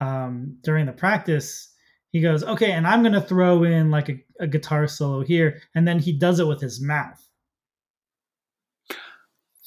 [0.00, 1.68] um, during the practice,
[2.12, 5.86] he goes, "Okay, and I'm gonna throw in like a, a guitar solo here," and
[5.86, 7.27] then he does it with his mouth.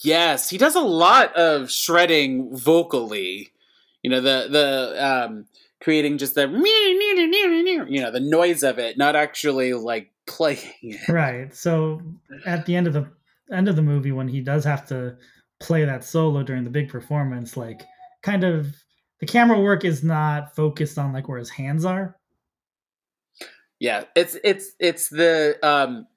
[0.04, 3.52] Yes, he does a lot of shredding vocally.
[4.04, 5.46] You know, the the um
[5.82, 6.48] creating just the
[7.88, 11.10] you know, the noise of it, not actually like playing it.
[11.10, 11.54] Right.
[11.54, 12.02] So
[12.46, 13.10] at the end of the
[13.52, 15.18] end of the movie, when he does have to
[15.60, 17.84] play that solo during the big performance, like
[18.24, 18.76] kind of
[19.20, 22.18] the camera work is not focused on like where his hands are.
[23.80, 26.08] Yeah, it's it's it's the um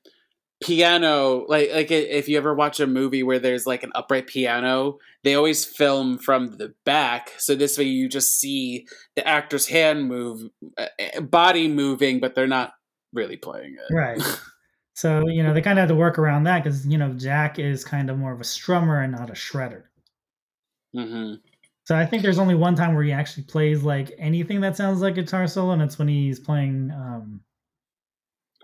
[0.65, 4.99] piano like like if you ever watch a movie where there's like an upright piano,
[5.23, 10.09] they always film from the back so this way you just see the actor's hand
[10.09, 12.73] move uh, uh, body moving but they're not
[13.13, 13.95] really playing it.
[13.95, 14.21] Right.
[14.97, 17.59] So, you know, they kind of had to work around that because, you know, Jack
[17.59, 19.83] is kind of more of a strummer and not a shredder.
[20.95, 21.41] Mhm.
[21.83, 25.01] So I think there's only one time where he actually plays like anything that sounds
[25.01, 26.91] like guitar solo, and it's when he's playing.
[26.93, 27.41] Um,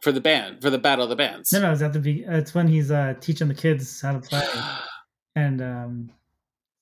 [0.03, 1.53] For the band, for the Battle of the Bands.
[1.53, 1.99] no, no, it's at the.
[2.01, 4.47] be- It's when he's uh, teaching the kids how to play,
[5.37, 6.11] and um,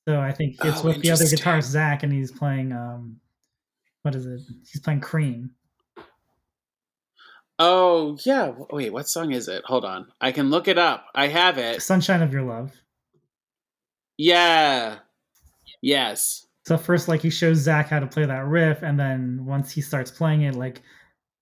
[0.07, 2.71] so I think it's Oh, with the other guitarist Zach, and he's playing.
[2.71, 3.19] Um,
[4.03, 4.39] what is it?
[4.71, 5.51] He's playing Cream.
[7.61, 8.53] Oh yeah.
[8.71, 9.63] Wait, what song is it?
[9.65, 10.07] Hold on.
[10.21, 11.07] I can look it up.
[11.13, 11.81] I have it.
[11.81, 12.71] Sunshine of Your Love.
[14.17, 14.99] Yeah.
[15.81, 16.45] Yes.
[16.65, 19.81] So first, like he shows Zach how to play that riff, and then once he
[19.81, 20.81] starts playing it, like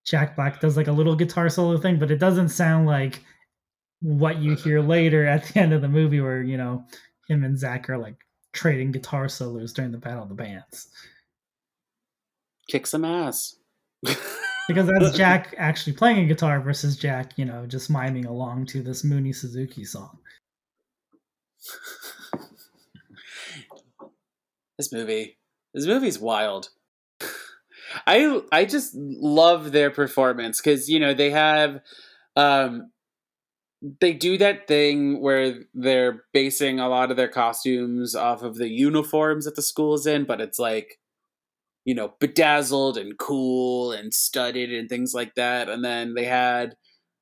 [0.08, 3.24] Jack Black does like a little guitar solo thing, but it doesn't sound like
[4.02, 6.86] what you hear later at the end of the movie, where you know
[7.28, 8.16] him and Zach are like
[8.54, 10.88] trading guitar solos during the Battle of the Bands,
[12.68, 13.56] Kick some ass.
[14.68, 18.82] because that's Jack actually playing a guitar versus Jack, you know, just miming along to
[18.82, 20.20] this Mooney Suzuki song.
[24.78, 25.38] this movie.
[25.74, 26.70] This movie's wild.
[28.06, 31.80] I I just love their performance because you know they have
[32.36, 32.92] um
[34.02, 38.70] they do that thing where they're basing a lot of their costumes off of the
[38.70, 40.98] uniforms that the school is in, but it's like
[41.86, 45.70] you know bedazzled and cool and studded and things like that.
[45.70, 46.76] And then they had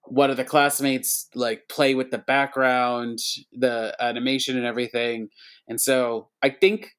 [0.05, 3.19] one of the classmates like play with the background,
[3.53, 5.29] the animation and everything.
[5.67, 6.91] And so I think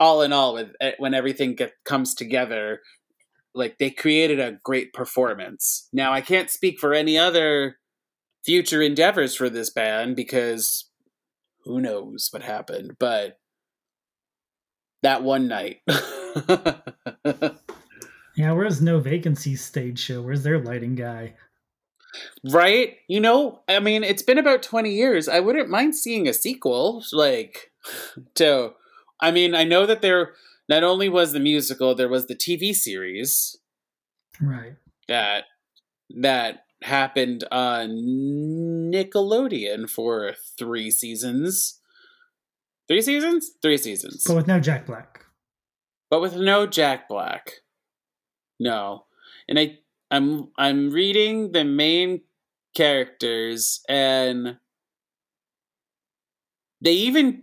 [0.00, 2.80] all in all, with eh, when everything get, comes together,
[3.54, 5.88] like they created a great performance.
[5.92, 7.78] Now I can't speak for any other
[8.44, 10.90] future endeavors for this band because
[11.64, 13.38] who knows what happened, but
[15.02, 15.80] that one night.
[18.36, 20.22] yeah, where's No Vacancy stage show?
[20.22, 21.34] Where's their lighting guy?
[22.50, 22.96] Right?
[23.08, 25.28] You know, I mean, it's been about 20 years.
[25.28, 27.72] I wouldn't mind seeing a sequel like
[28.34, 28.72] to
[29.20, 30.34] I mean, I know that there
[30.72, 33.58] not only was the musical, there was the TV series.
[34.40, 34.76] Right.
[35.06, 35.44] That
[36.08, 37.90] that happened on
[38.90, 41.78] Nickelodeon for 3 seasons.
[42.88, 43.50] 3 seasons?
[43.60, 44.24] 3 seasons.
[44.26, 45.26] But with no Jack Black.
[46.08, 47.50] But with no Jack Black.
[48.58, 49.04] No.
[49.46, 49.78] And I
[50.10, 52.22] I'm I'm reading the main
[52.74, 54.56] characters and
[56.80, 57.42] they even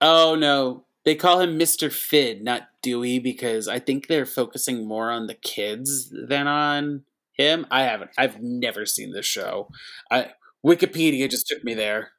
[0.00, 1.90] oh no they call him Mr.
[1.90, 7.64] Finn not Dewey because I think they're focusing more on the kids than on him.
[7.70, 9.68] I haven't I've never seen this show.
[10.10, 10.32] I
[10.66, 12.10] Wikipedia just took me there.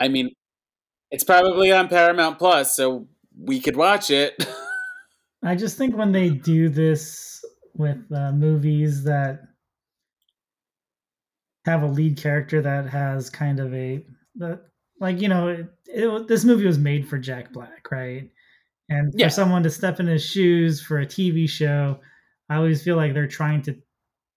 [0.00, 0.30] I mean
[1.10, 4.46] it's probably on Paramount Plus so we could watch it.
[5.42, 7.44] I just think when they do this
[7.74, 9.40] with uh, movies that
[11.64, 14.04] have a lead character that has kind of a
[14.36, 18.30] like you know it, it, this movie was made for Jack Black, right?
[18.88, 19.26] And yeah.
[19.26, 21.98] for someone to step in his shoes for a TV show,
[22.48, 23.76] I always feel like they're trying to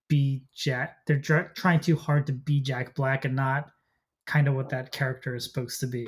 [0.07, 0.97] be Jack.
[1.05, 1.19] They're
[1.55, 3.69] trying too hard to be Jack Black and not
[4.25, 6.07] kind of what that character is supposed to be.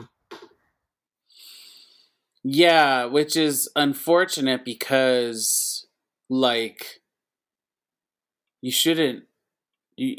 [2.43, 5.85] Yeah, which is unfortunate because
[6.29, 7.01] like
[8.61, 9.23] you shouldn't
[9.95, 10.17] you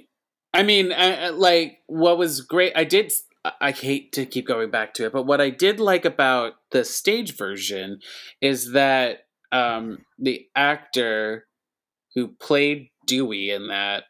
[0.53, 3.13] I mean, I, like what was great I did
[3.61, 6.85] I hate to keep going back to it, but what I did like about the
[6.85, 8.01] stage version
[8.41, 9.21] is that
[9.53, 11.47] um the actor
[12.15, 14.05] who played Dewey in that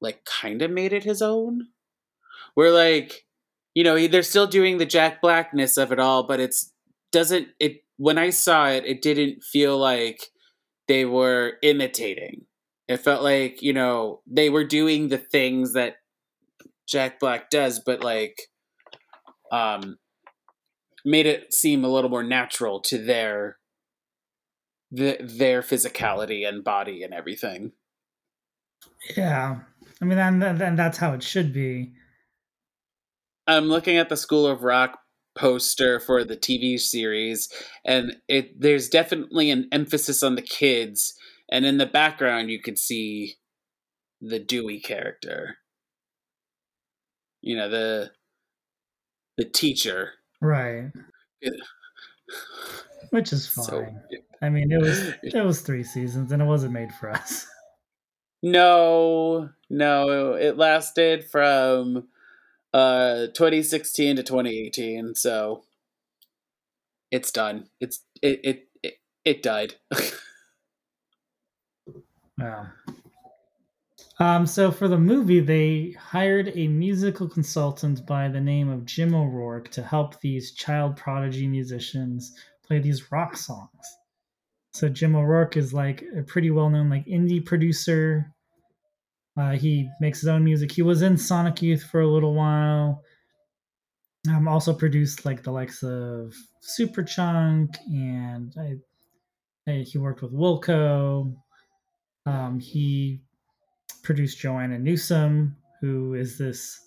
[0.00, 1.68] like kind of made it his own.
[2.54, 3.24] Where like
[3.74, 6.72] you know, they're still doing the Jack Blackness of it all, but it's
[7.12, 10.30] doesn't it when I saw it, it didn't feel like
[10.88, 12.46] they were imitating.
[12.88, 15.96] It felt like, you know, they were doing the things that
[16.86, 18.48] Jack Black does, but like
[19.54, 19.98] um
[21.04, 23.58] made it seem a little more natural to their
[24.90, 27.72] the, their physicality and body and everything.
[29.16, 29.60] Yeah.
[30.00, 31.92] I mean, and, and that's how it should be.
[33.46, 34.98] I'm looking at the School of Rock
[35.34, 37.48] poster for the TV series,
[37.84, 41.14] and it there's definitely an emphasis on the kids,
[41.50, 43.34] and in the background you could see
[44.20, 45.56] the Dewey character.
[47.42, 48.12] You know the
[49.36, 50.90] the teacher, right?
[53.10, 53.64] Which is fine.
[53.64, 53.86] So,
[54.42, 57.46] I mean, it was it was three seasons, and it wasn't made for us.
[58.46, 62.08] No, no, it lasted from
[62.74, 65.62] uh 2016 to 2018 so
[67.12, 68.94] it's done it's it it it,
[69.24, 69.76] it died
[72.38, 72.66] wow
[74.20, 79.14] um so for the movie they hired a musical consultant by the name of jim
[79.14, 82.34] o'rourke to help these child prodigy musicians
[82.66, 83.96] play these rock songs
[84.72, 88.34] so jim o'rourke is like a pretty well-known like indie producer
[89.36, 90.70] uh, he makes his own music.
[90.70, 93.02] He was in Sonic Youth for a little while.
[94.28, 101.34] Um, also produced like the likes of Superchunk, and I, I, he worked with Wilco.
[102.24, 103.20] Um, he
[104.04, 106.80] produced Joanna Newsom, who is this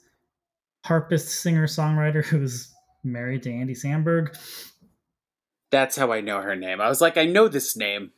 [0.86, 4.38] harpist singer songwriter who's married to Andy Samberg.
[5.70, 6.80] That's how I know her name.
[6.80, 8.12] I was like, I know this name.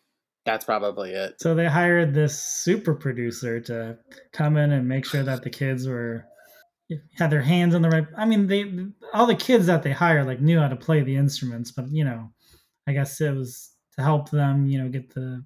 [0.46, 1.42] That's probably it.
[1.42, 3.98] So they hired this super producer to
[4.32, 6.26] come in and make sure that the kids were
[7.18, 8.08] had their hands on the right.
[8.18, 8.66] I mean, they
[9.14, 12.04] all the kids that they hired like knew how to play the instruments, but you
[12.04, 12.30] know,
[12.88, 15.44] I guess it was to help them, you know, get the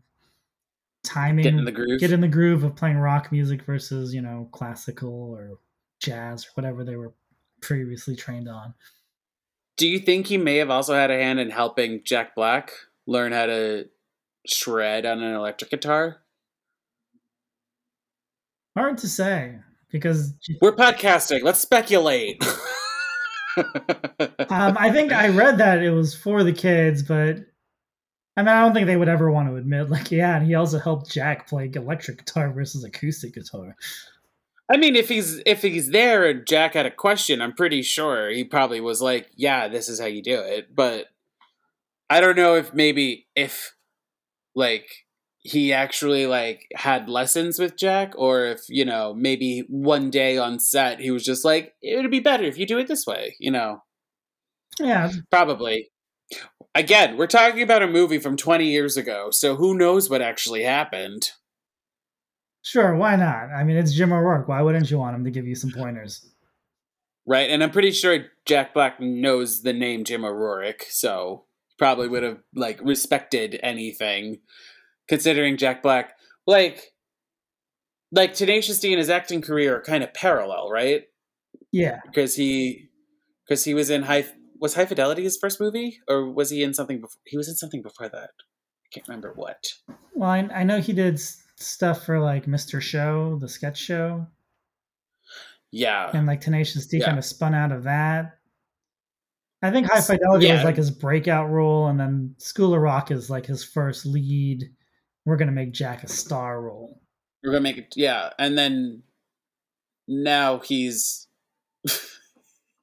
[1.03, 4.21] timing, get in the groove, get in the groove of playing rock music versus you
[4.21, 5.59] know classical or
[5.99, 7.13] jazz or whatever they were
[7.61, 8.73] previously trained on.
[9.77, 12.71] Do you think he may have also had a hand in helping Jack Black
[13.07, 13.89] learn how to
[14.47, 16.17] shred on an electric guitar?
[18.75, 19.59] Hard to say
[19.91, 21.43] because we're podcasting.
[21.43, 22.43] Let's speculate.
[23.57, 23.65] um,
[24.49, 27.37] I think I read that it was for the kids, but
[28.35, 30.55] I mean, I don't think they would ever want to admit, like, yeah, and he
[30.55, 33.75] also helped Jack play electric guitar versus acoustic guitar.
[34.71, 38.29] I mean, if he's if he's there and Jack had a question, I'm pretty sure
[38.29, 41.07] he probably was like, "Yeah, this is how you do it." But
[42.09, 43.75] I don't know if maybe if
[44.55, 44.87] like
[45.39, 50.59] he actually like had lessons with Jack or if, you know, maybe one day on
[50.59, 53.35] set he was just like it would be better if you do it this way,
[53.39, 53.83] you know.
[54.79, 55.11] Yeah.
[55.29, 55.89] Probably.
[56.75, 60.63] Again, we're talking about a movie from 20 years ago, so who knows what actually
[60.63, 61.31] happened.
[62.63, 63.49] Sure, why not?
[63.55, 64.47] I mean, it's Jim O'Rourke.
[64.47, 66.29] Why wouldn't you want him to give you some pointers?
[67.25, 71.45] Right, and I'm pretty sure Jack Black knows the name Jim O'Rourke, so
[71.77, 74.39] probably would have like respected anything
[75.07, 76.13] considering Jack Black
[76.47, 76.93] like
[78.11, 81.03] like Tenacious D and his acting career are kind of parallel, right?
[81.71, 81.99] Yeah.
[82.05, 82.89] Because he
[83.47, 84.25] because he was in high
[84.59, 87.55] was High Fidelity his first movie or was he in something before he was in
[87.55, 88.29] something before that?
[88.31, 89.63] I can't remember what.
[90.13, 92.81] Well, I, I know he did stuff for like Mr.
[92.81, 94.27] Show, the sketch show.
[95.71, 96.11] Yeah.
[96.13, 97.05] And like Tenacious D Yeah.
[97.05, 98.37] kind of spun out of that.
[99.61, 100.63] I think High Fidelity was Yeah.
[100.63, 104.63] like his breakout role, and then School of Rock is like his first lead.
[105.25, 107.01] We're gonna make Jack a star role.
[107.43, 109.03] We're gonna make it yeah, and then
[110.07, 111.27] now he's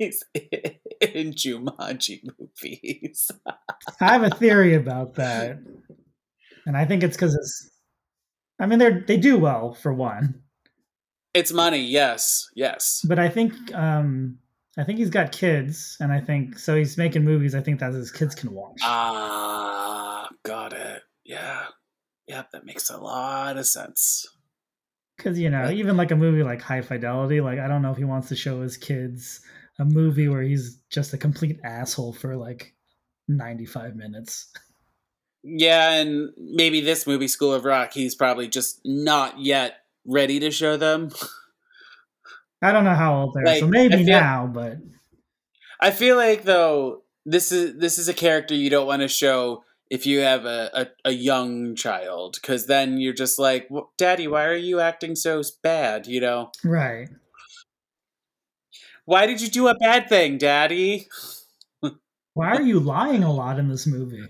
[0.01, 3.31] he's in Jumanji movies.
[4.01, 5.59] I have a theory about that,
[6.67, 7.71] and I think it's because it's.
[8.59, 10.43] I mean, they they do well for one,
[11.33, 13.03] It's money, yes, yes.
[13.07, 14.39] but I think um
[14.77, 17.55] I think he's got kids, and I think so he's making movies.
[17.55, 18.81] I think that his kids can watch.
[18.83, 21.03] Ah, got it.
[21.25, 21.67] Yeah.
[22.27, 24.27] Yep, that makes a lot of sense.
[25.17, 27.99] Because you know, even like a movie like High Fidelity, like I don't know if
[27.99, 29.41] he wants to show his kids
[29.81, 32.75] a movie where he's just a complete asshole for like
[33.27, 34.53] ninety five minutes.
[35.43, 39.77] Yeah, and maybe this movie, School of Rock, he's probably just not yet
[40.07, 41.11] ready to show them.
[42.63, 44.77] I don't know how old they are, Like, so maybe feel- now, but
[45.81, 49.65] I feel like though this is this is a character you don't want to show
[49.89, 54.29] if you have a, a, a young child because then you're just like, "Wh- Daddy,
[54.29, 56.07] why are you acting so bad?
[56.07, 57.09] You know, right.
[59.05, 61.09] Why did you do a bad thing, Daddy?
[62.35, 64.23] Why are you lying a lot in this movie?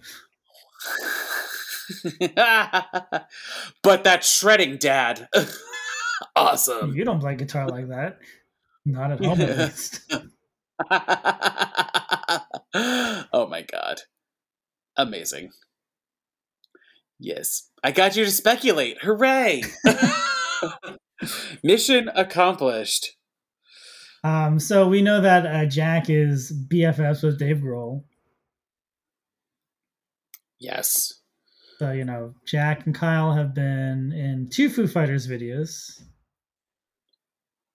[3.82, 5.28] but that shredding, Dad.
[6.36, 6.94] awesome.
[6.94, 8.18] You don't play guitar like that.
[8.86, 10.00] Not at home, at least.
[13.32, 14.00] oh my god.
[14.96, 15.50] Amazing.
[17.18, 17.68] Yes.
[17.84, 18.98] I got you to speculate.
[19.02, 19.62] Hooray!
[21.62, 23.16] Mission accomplished.
[24.22, 28.04] Um, so we know that uh, Jack is BFFs with Dave Grohl.
[30.58, 31.14] Yes.
[31.78, 36.02] So you know, Jack and Kyle have been in two Foo Fighters videos.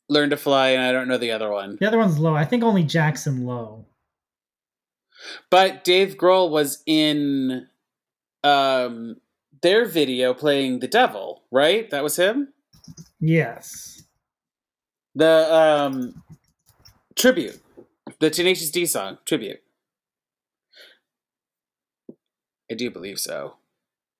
[0.07, 1.77] Learn to fly, and I don't know the other one.
[1.79, 2.35] The other one's Low.
[2.35, 3.87] I think only Jackson Low.
[5.49, 7.67] But Dave Grohl was in
[8.43, 9.15] um
[9.63, 11.89] their video playing the devil, right?
[11.89, 12.53] That was him?
[13.19, 13.94] Yes.
[15.15, 16.23] The um
[17.15, 17.59] tribute.
[18.19, 19.61] The Tenacious D song, tribute.
[22.69, 23.55] I do believe so.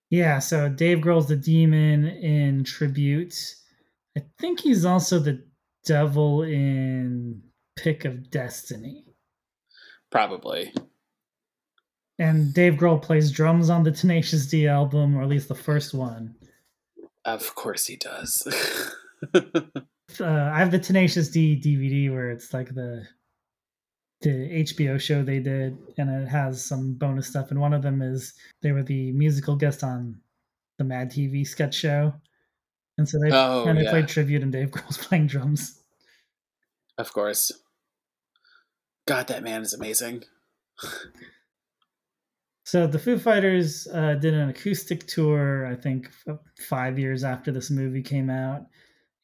[0.09, 3.35] Yeah, so Dave Grohl's the demon in Tribute.
[4.17, 5.43] I think he's also the
[5.83, 7.41] devil in
[7.75, 9.05] Pick of Destiny.
[10.11, 10.73] Probably.
[12.17, 15.93] And Dave Grohl plays drums on the Tenacious D album, or at least the first
[15.93, 16.35] one.
[17.25, 18.47] Of course he does.
[20.20, 23.06] Uh, I have the Tenacious D DVD where it's like the
[24.22, 24.30] the
[24.64, 27.51] HBO show they did, and it has some bonus stuff.
[27.51, 30.20] And one of them is they were the musical guest on
[30.78, 32.14] the Mad TV sketch show,
[32.97, 33.91] and so they Oh, and they yeah.
[33.91, 35.82] played tribute, and Dave Grohl's playing drums.
[36.97, 37.51] of course.
[39.08, 40.24] God, that man is amazing.
[42.68, 46.10] So the Foo Fighters uh, did an acoustic tour, I think,
[46.68, 48.64] five years after this movie came out,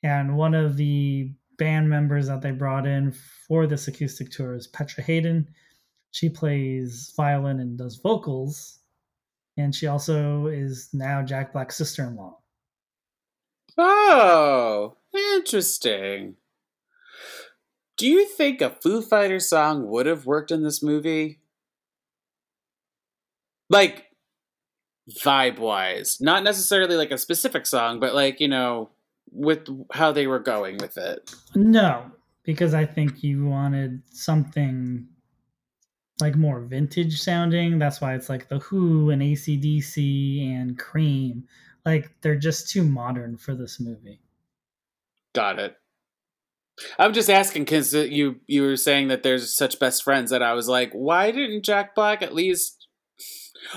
[0.03, 3.13] and one of the band members that they brought in
[3.47, 5.47] for this acoustic tour is Petra Haden.
[6.11, 8.79] She plays violin and does vocals,
[9.57, 12.37] and she also is now Jack Black's sister-in-law.
[13.77, 16.35] Oh, interesting.
[17.97, 21.39] Do you think a Foo Fighters song would have worked in this movie?
[23.69, 24.07] Like,
[25.23, 26.17] vibe wise.
[26.19, 28.89] Not necessarily like a specific song, but like, you know,
[29.31, 31.33] with how they were going with it.
[31.55, 32.11] No,
[32.43, 35.07] because I think you wanted something
[36.19, 37.79] like more vintage sounding.
[37.79, 41.45] That's why it's like The Who and ACDC and Cream.
[41.85, 44.21] Like they're just too modern for this movie.
[45.33, 45.75] Got it.
[46.97, 50.53] I'm just asking because you you were saying that there's such best friends that I
[50.53, 52.87] was like, why didn't Jack Black at least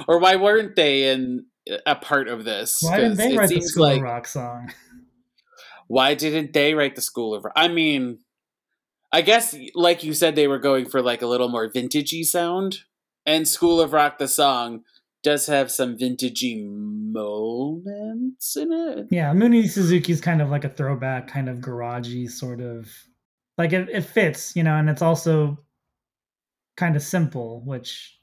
[0.08, 1.46] or why weren't they in
[1.86, 2.78] a part of this?
[2.82, 4.72] Why didn't they it write the School like- Rock song?
[5.86, 7.46] Why didn't they write the School of?
[7.54, 8.18] I mean,
[9.12, 12.78] I guess, like you said, they were going for like a little more vintagey sound,
[13.26, 14.82] and School of Rock, the song,
[15.22, 16.64] does have some vintagey
[17.12, 19.06] moments in it.
[19.10, 22.88] Yeah, Mooney Suzuki's kind of like a throwback, kind of garagey sort of
[23.56, 25.58] like it, it fits, you know, and it's also
[26.76, 28.18] kind of simple, which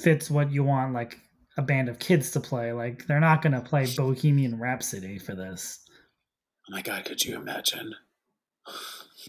[0.00, 1.18] fits what you want like
[1.56, 2.72] a band of kids to play.
[2.72, 5.80] Like they're not gonna play Bohemian Rhapsody for this.
[6.68, 7.94] Oh my god, could you imagine?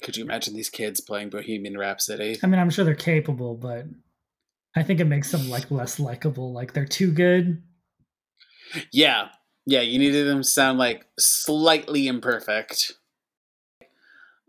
[0.01, 2.37] Could you imagine these kids playing Bohemian Rhapsody?
[2.43, 3.85] I mean, I'm sure they're capable, but
[4.75, 6.51] I think it makes them like less likable.
[6.51, 7.63] Like they're too good.
[8.91, 9.29] Yeah,
[9.65, 12.93] yeah, you needed them to sound like slightly imperfect.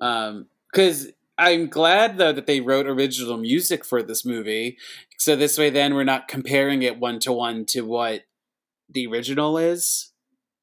[0.01, 4.79] Um, because I'm glad though that they wrote original music for this movie,
[5.17, 8.25] so this way then we're not comparing it one to one to what
[8.89, 10.10] the original is.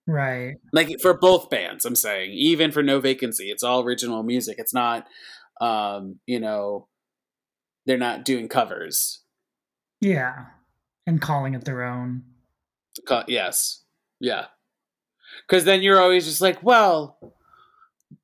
[0.08, 0.55] Right.
[0.72, 4.55] Like for both bands, I'm saying, even for No Vacancy, it's all original music.
[4.58, 5.05] It's not,
[5.60, 6.88] um, you know,
[7.86, 9.20] they're not doing covers.
[9.99, 10.45] Yeah.
[11.05, 12.24] And calling it their own.
[13.05, 13.84] Co- yes.
[14.20, 14.45] Yeah.
[15.47, 17.20] Because then you're always just like, well,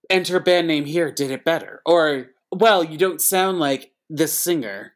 [0.09, 1.81] enter band name here did it better.
[1.85, 4.93] Or, well, you don't sound like the singer.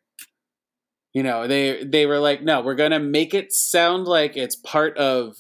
[1.14, 4.98] You know, they they were like, no, we're gonna make it sound like it's part
[4.98, 5.36] of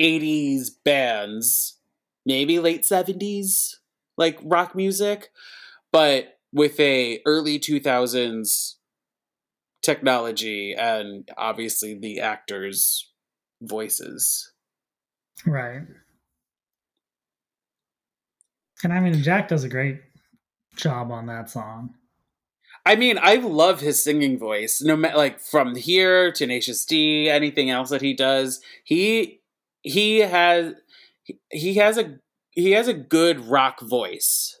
[0.00, 1.78] 80s bands,
[2.24, 3.74] maybe late 70s,
[4.16, 5.30] like rock music,
[5.92, 8.74] but with a early 2000s
[9.82, 13.10] technology and obviously the actors'
[13.62, 14.52] voices.
[15.46, 15.82] Right.
[18.82, 20.00] And I mean, Jack does a great
[20.76, 21.94] job on that song.
[22.86, 24.80] I mean, I love his singing voice.
[24.80, 29.39] No matter like from here, Tenacious D, anything else that he does, he
[29.82, 30.74] he has
[31.50, 32.16] he has a
[32.50, 34.60] he has a good rock voice.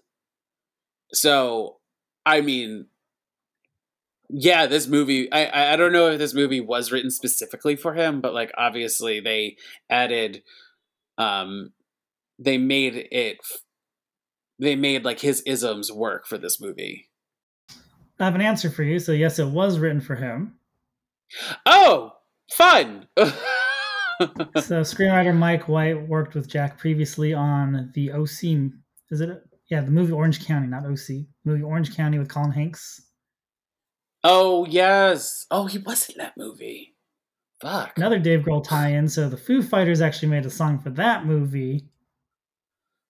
[1.12, 1.78] So,
[2.24, 2.86] I mean,
[4.28, 5.30] yeah, this movie.
[5.32, 9.18] I- I don't know if this movie was written specifically for him, but like obviously
[9.20, 9.56] they
[9.90, 10.42] added,
[11.18, 11.72] um,
[12.38, 13.38] they made it.
[14.60, 17.08] They made like his isms work for this movie.
[18.20, 18.98] I have an answer for you.
[18.98, 20.56] So, yes, it was written for him.
[21.66, 22.12] Oh,
[22.52, 23.08] fun!
[24.60, 28.70] so, screenwriter Mike White worked with Jack previously on the OC.
[29.10, 29.30] Is it?
[29.70, 31.26] Yeah, the movie Orange County, not OC.
[31.44, 33.00] Movie Orange County with Colin Hanks.
[34.22, 35.46] oh yes.
[35.50, 36.94] Oh, he was in that movie.
[37.62, 37.92] Fuck.
[37.96, 39.08] Another Dave Grohl tie-in.
[39.08, 41.88] So, the Foo Fighters actually made a song for that movie.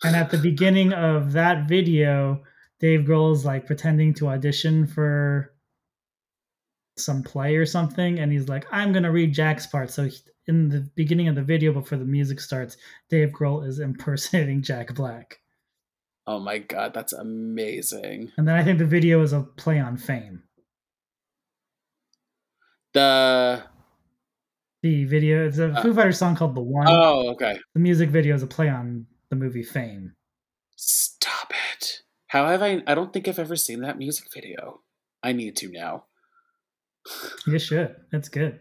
[0.05, 2.43] And at the beginning of that video,
[2.79, 5.53] Dave Grohl is like pretending to audition for
[7.01, 10.69] some play or something, and he's like, "I'm gonna read Jack's part." So he, in
[10.69, 12.77] the beginning of the video, before the music starts,
[13.09, 15.39] Dave Grohl is impersonating Jack Black,
[16.27, 18.31] Oh my god, that's amazing.
[18.37, 20.43] and then I think the video is a play on Fame.
[22.95, 23.63] The
[24.83, 27.59] The video it's a Uh, Foo Fighters song called "The One." oh, okay.
[27.75, 30.15] the music video is a play on the movie Fame.
[30.77, 32.03] Stop it.
[32.29, 32.83] How have I?
[32.87, 34.81] I don't think I've ever seen that music video.
[35.23, 36.07] I need to now.
[37.47, 37.97] You should.
[38.13, 38.61] That's good.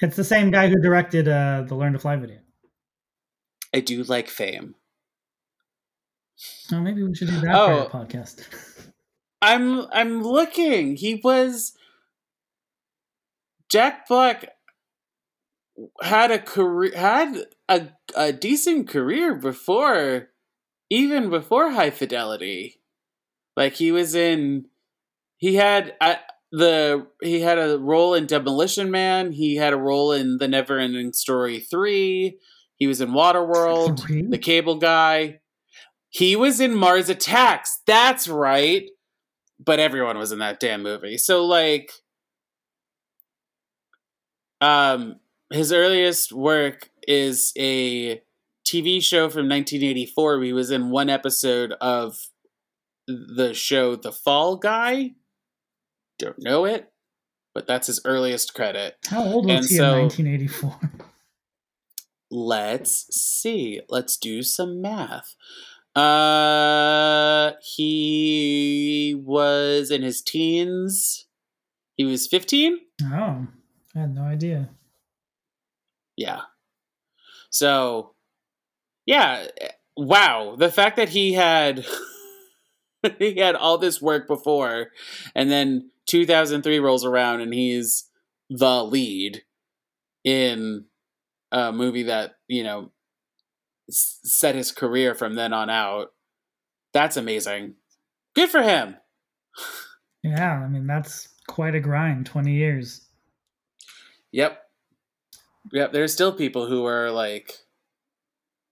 [0.00, 2.38] It's the same guy who directed uh, the Learn to Fly video.
[3.74, 4.74] I do like Fame.
[6.72, 7.88] Oh, maybe we should do that Oh.
[7.88, 8.44] for our podcast.
[9.42, 10.96] I'm I'm looking.
[10.96, 11.72] He was
[13.70, 14.50] Jack Black
[16.02, 20.28] had a career had a a decent career before
[20.90, 22.80] even before High Fidelity.
[23.56, 24.66] Like he was in
[25.38, 26.16] he had uh,
[26.52, 30.78] the he had a role in Demolition Man, he had a role in The Never
[30.78, 32.38] Ending Story 3.
[32.76, 34.22] He was in Waterworld, Three?
[34.22, 35.40] The Cable Guy.
[36.08, 37.82] He was in Mars Attacks.
[37.86, 38.88] That's right
[39.64, 41.18] but everyone was in that damn movie.
[41.18, 41.92] So like
[44.60, 45.16] um
[45.52, 48.22] his earliest work is a
[48.64, 50.42] TV show from 1984.
[50.42, 52.28] He was in one episode of
[53.06, 55.12] the show The Fall Guy.
[56.20, 56.92] Don't know it,
[57.54, 58.96] but that's his earliest credit.
[59.08, 60.80] How old was And he so- in 1984?
[62.30, 63.80] Let's see.
[63.88, 65.34] Let's do some math.
[65.96, 71.26] Uh he was in his teens.
[71.96, 72.78] He was 15?
[73.02, 73.46] Oh,
[73.96, 74.68] I had no idea.
[76.16, 76.42] Yeah.
[77.50, 78.14] So
[79.06, 79.46] yeah,
[79.96, 81.84] wow, the fact that he had
[83.18, 84.90] he had all this work before
[85.34, 88.06] and then 2003 rolls around and he's
[88.50, 89.42] the lead
[90.24, 90.84] in
[91.52, 92.90] a movie that you know
[93.88, 96.08] set his career from then on out.
[96.92, 97.74] That's amazing.
[98.34, 98.96] Good for him.
[100.22, 102.26] Yeah, I mean that's quite a grind.
[102.26, 103.06] Twenty years.
[104.32, 104.60] Yep.
[105.72, 105.92] Yep.
[105.92, 107.52] There's still people who are like,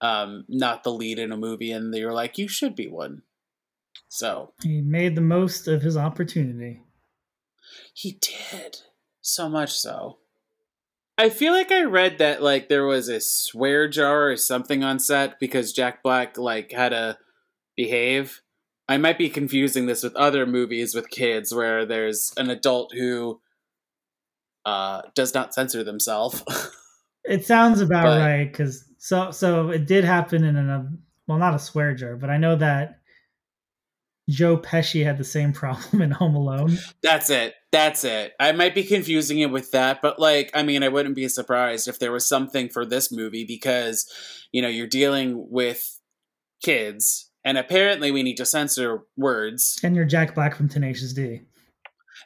[0.01, 3.23] um, not the lead in a movie, and they're like, you should be one.
[4.09, 6.81] So He made the most of his opportunity.
[7.95, 8.79] He did
[9.21, 10.19] so much so.
[11.17, 14.99] I feel like I read that like there was a swear jar or something on
[15.01, 17.19] set because Jack Black like had to
[17.77, 18.41] behave.
[18.89, 23.41] I might be confusing this with other movies with kids where there's an adult who
[24.65, 26.43] uh, does not censor themselves.
[27.25, 30.91] It sounds about But- right because so so it did happen in a
[31.27, 32.98] well not a swear jar, but I know that
[34.29, 36.79] Joe Pesci had the same problem in Home Alone.
[37.03, 37.55] That's it.
[37.73, 38.33] That's it.
[38.39, 41.89] I might be confusing it with that, but like, I mean, I wouldn't be surprised
[41.89, 44.11] if there was something for this movie because,
[44.53, 45.99] you know, you're dealing with
[46.63, 49.79] kids, and apparently we need to censor words.
[49.83, 51.43] And you're Jack Black from Tenacious D.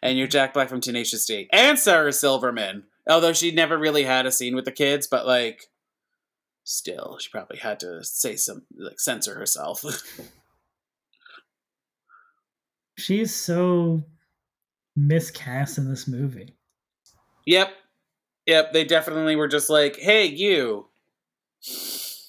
[0.01, 4.27] And you're Jack Black from Tenacious D, and Sarah Silverman, although she never really had
[4.27, 5.67] a scene with the kids, but like,
[6.65, 9.85] still, she probably had to say some like censor herself.
[12.99, 14.03] She's so
[14.97, 16.57] miscast in this movie.
[17.47, 17.71] Yep.
[18.47, 20.89] Yep, they definitely were just like, "Hey, you.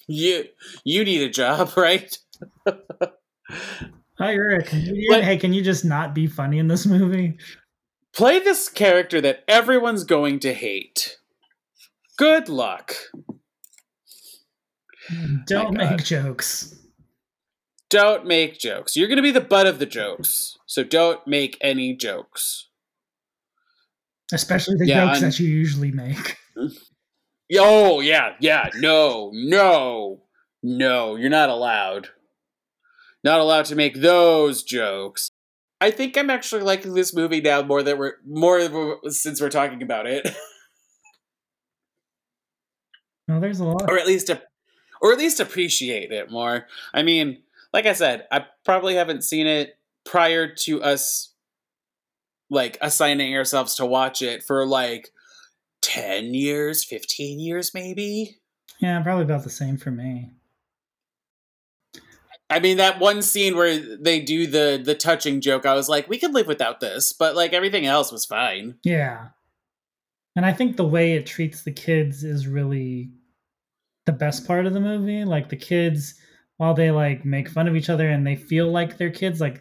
[0.06, 0.44] You
[0.84, 2.16] you need a job, right?"
[2.66, 2.74] A.
[5.10, 7.36] But- hey, can you just not be funny in this movie?
[8.12, 11.18] Play this character that everyone's going to hate.
[12.16, 12.94] Good luck.
[15.46, 15.90] Don't God.
[15.90, 16.76] make jokes.
[17.94, 18.96] Don't make jokes.
[18.96, 20.58] You're going to be the butt of the jokes.
[20.66, 22.68] So don't make any jokes.
[24.32, 26.36] Especially the Yeah, jokes I'm- that you usually make.
[27.56, 28.70] Oh, yeah, yeah.
[28.76, 30.22] No, no,
[30.62, 31.14] no.
[31.14, 32.08] You're not allowed.
[33.22, 35.30] Not allowed to make those jokes.
[35.80, 39.82] I think I'm actually liking this movie now more that we're more since we're talking
[39.82, 40.26] about it,
[43.28, 43.88] No, there's a lot.
[43.90, 44.42] or at least, a,
[45.00, 46.66] or at least appreciate it more.
[46.92, 47.42] I mean,
[47.74, 51.34] like I said, I probably haven't seen it prior to us
[52.48, 55.10] like assigning ourselves to watch it for like
[55.82, 58.38] 10 years, 15 years maybe.
[58.80, 60.30] Yeah, probably about the same for me.
[62.48, 66.08] I mean that one scene where they do the the touching joke, I was like,
[66.08, 68.76] we could live without this, but like everything else was fine.
[68.84, 69.28] Yeah.
[70.36, 73.10] And I think the way it treats the kids is really
[74.06, 75.24] the best part of the movie.
[75.24, 76.14] Like the kids,
[76.56, 79.60] while they like make fun of each other and they feel like they're kids, like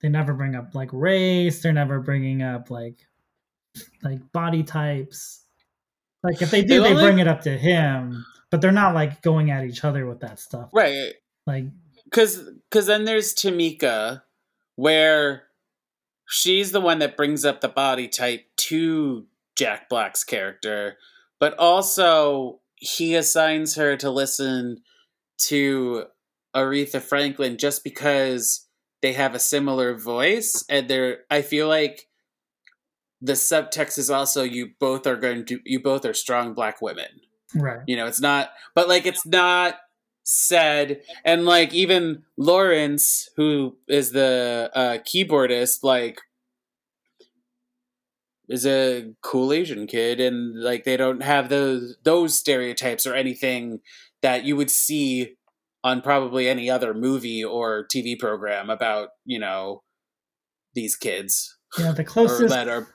[0.00, 3.06] they never bring up like race, they're never bringing up like
[4.02, 5.44] like body types.
[6.22, 9.22] Like if they do, They they bring it up to him, but they're not like
[9.22, 10.70] going at each other with that stuff.
[10.72, 11.14] Right.
[11.46, 11.64] Like
[12.10, 14.22] Cause cause then there's Tamika
[14.76, 15.44] where
[16.26, 19.26] she's the one that brings up the body type to
[19.56, 20.96] Jack Black's character,
[21.38, 24.78] but also he assigns her to listen
[25.38, 26.04] to
[26.54, 28.66] Aretha Franklin just because
[29.02, 32.08] they have a similar voice and they're I feel like
[33.20, 37.20] the subtext is also you both are going to you both are strong black women.
[37.54, 37.80] right.
[37.86, 39.76] You know, it's not, but like it's not
[40.22, 41.00] said.
[41.24, 46.20] And like even Lawrence, who is the uh, keyboardist, like
[48.48, 53.80] is a cool Asian kid, and like they don't have those those stereotypes or anything
[54.22, 55.36] that you would see
[55.84, 59.82] on probably any other movie or TV program about you know
[60.74, 62.88] these kids Yeah, the closest that are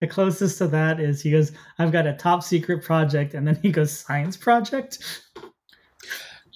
[0.00, 3.58] the closest to that is he goes, I've got a top secret project, and then
[3.62, 4.98] he goes, science project.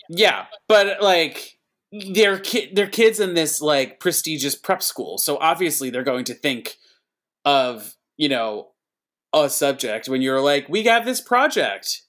[0.09, 1.59] Yeah, but like
[1.93, 6.35] they're ki- they're kids in this like prestigious prep school, so obviously they're going to
[6.35, 6.77] think
[7.45, 8.69] of you know
[9.35, 12.03] a subject when you're like, we got this project,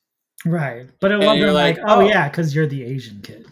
[0.46, 0.88] Right.
[1.00, 2.08] But it wasn't you're like, like, oh, oh.
[2.08, 3.48] yeah, because you're the Asian kid.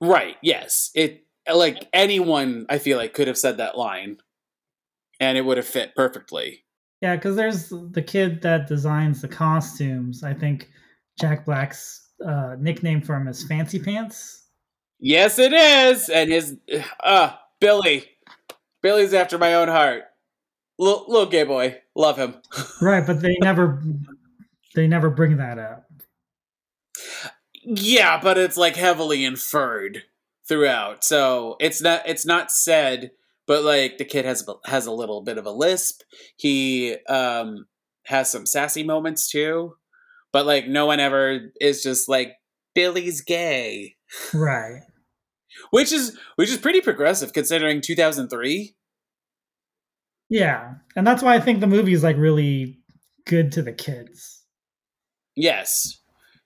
[0.00, 0.36] right?
[0.42, 4.18] Yes, it like anyone I feel like could have said that line,
[5.20, 6.64] and it would have fit perfectly.
[7.00, 10.22] Yeah, because there's the kid that designs the costumes.
[10.22, 10.70] I think
[11.18, 14.44] Jack Black's uh, nickname for him is Fancy Pants.
[14.98, 16.56] Yes, it is, and his
[17.02, 18.04] uh Billy,
[18.82, 20.04] Billy's after my own heart.
[20.78, 22.36] Little, little gay boy, love him.
[22.82, 23.82] Right, but they never
[24.76, 25.90] they never bring that up.
[27.64, 30.04] Yeah, but it's like heavily inferred
[30.46, 31.02] throughout.
[31.02, 33.10] So it's not it's not said,
[33.46, 36.02] but like the kid has has a little bit of a lisp.
[36.36, 37.66] He um
[38.04, 39.76] has some sassy moments too,
[40.32, 42.34] but like no one ever is just like
[42.74, 43.96] Billy's gay,
[44.32, 44.82] right?
[45.70, 48.76] Which is which is pretty progressive considering 2003.
[50.28, 52.78] Yeah, and that's why I think the movie is like really
[53.26, 54.45] good to the kids.
[55.36, 56.00] Yes,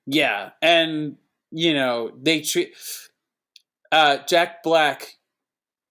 [0.07, 1.17] yeah, and
[1.51, 2.75] you know they treat
[3.93, 5.17] uh, Jack Black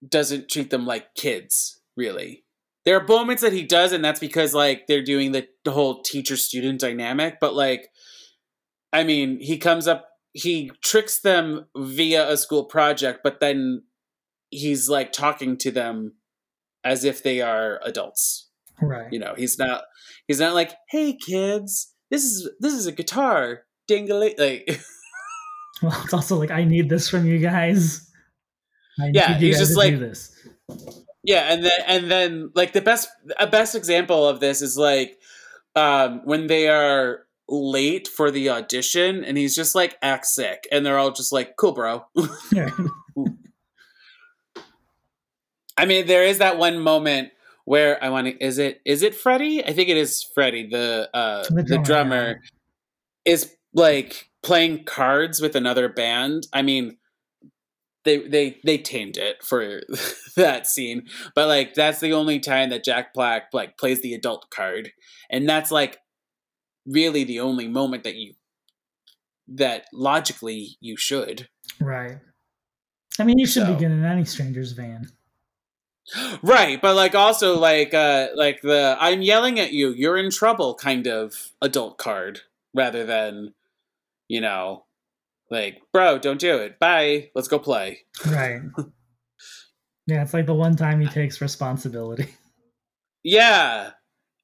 [0.08, 2.43] doesn't treat them like kids really.
[2.86, 6.02] There are moments that he does, and that's because like they're doing the, the whole
[6.02, 7.38] teacher student dynamic.
[7.39, 7.89] But like,
[8.93, 13.84] I mean, he comes up, he tricks them via a school project, but then
[14.50, 16.14] he's like talking to them
[16.84, 18.50] as if they are adults.
[18.82, 19.12] Right.
[19.12, 19.84] You know, he's not
[20.28, 24.80] he's not like, "Hey kids, this is this is a guitar." Dingly like
[25.82, 28.10] Well, it's also like I need this from you guys.
[28.99, 30.36] I yeah, he's just like this.
[31.24, 33.07] Yeah, and then and then like the best
[33.39, 35.18] a best example of this is like
[35.76, 40.86] um when they are late for the audition and he's just like act sick and
[40.86, 42.05] they're all just like cool bro
[45.78, 47.32] i mean there is that one moment
[47.70, 51.08] where i want to is it is it freddie i think it is freddie the
[51.14, 52.42] uh the drummer, the drummer
[53.26, 56.48] is like playing cards with another band.
[56.52, 56.98] I mean
[58.06, 59.82] they they they tamed it for
[60.36, 61.04] that scene
[61.36, 64.92] but like that's the only time that jack black like plays the adult card
[65.30, 66.00] and that's like
[66.88, 68.34] really the only moment that you
[69.52, 71.50] that logically you should.
[71.80, 72.18] Right.
[73.20, 73.74] I mean you should so.
[73.74, 75.08] be getting any stranger's van
[76.41, 80.74] right but like also like uh like the i'm yelling at you you're in trouble
[80.74, 82.41] kind of adult card
[82.74, 83.53] rather than
[84.28, 84.86] you know
[85.51, 86.80] like, bro, don't do it.
[86.80, 87.32] Bye.
[87.34, 87.99] Let's go play.
[88.26, 88.62] Right.
[90.07, 92.28] yeah, it's like the one time he takes responsibility.
[93.22, 93.91] Yeah.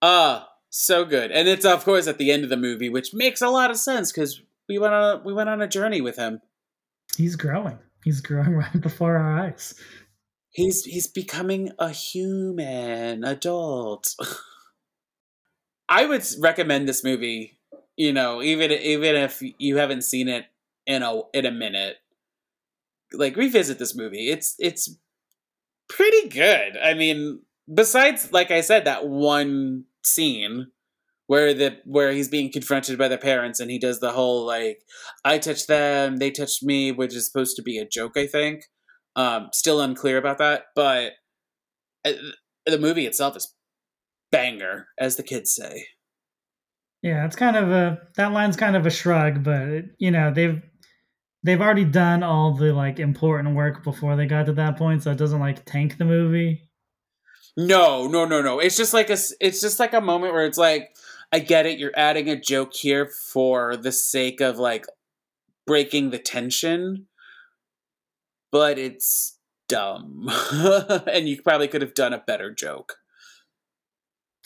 [0.01, 1.31] Uh, so good.
[1.31, 3.77] And it's of course at the end of the movie, which makes a lot of
[3.77, 6.41] sense because we went on a, we went on a journey with him.
[7.15, 7.79] He's growing.
[8.03, 9.75] He's growing right before our eyes.
[10.55, 14.15] He's he's becoming a human adult.
[15.89, 17.59] I would recommend this movie,
[17.97, 20.45] you know, even even if you haven't seen it
[20.87, 21.97] in a in a minute.
[23.11, 24.29] Like revisit this movie.
[24.29, 24.97] It's it's
[25.89, 26.77] pretty good.
[26.81, 27.41] I mean,
[27.71, 30.67] besides like I said that one scene
[31.27, 34.83] where the where he's being confronted by the parents and he does the whole like
[35.25, 38.69] I touched them, they touched me, which is supposed to be a joke, I think.
[39.15, 41.13] Um still unclear about that, but
[42.05, 42.13] uh,
[42.65, 43.53] the movie itself is
[44.31, 45.87] banger as the kids say.
[47.01, 50.61] Yeah, it's kind of a that line's kind of a shrug, but you know, they've
[51.43, 55.11] they've already done all the like important work before they got to that point, so
[55.11, 56.67] it doesn't like tank the movie.
[57.55, 58.59] No, no, no, no.
[58.59, 60.95] It's just like a it's just like a moment where it's like
[61.31, 64.85] I get it, you're adding a joke here for the sake of like
[65.67, 67.07] breaking the tension,
[68.55, 69.37] but it's
[69.67, 70.29] dumb.
[71.11, 72.93] and you probably could have done a better joke.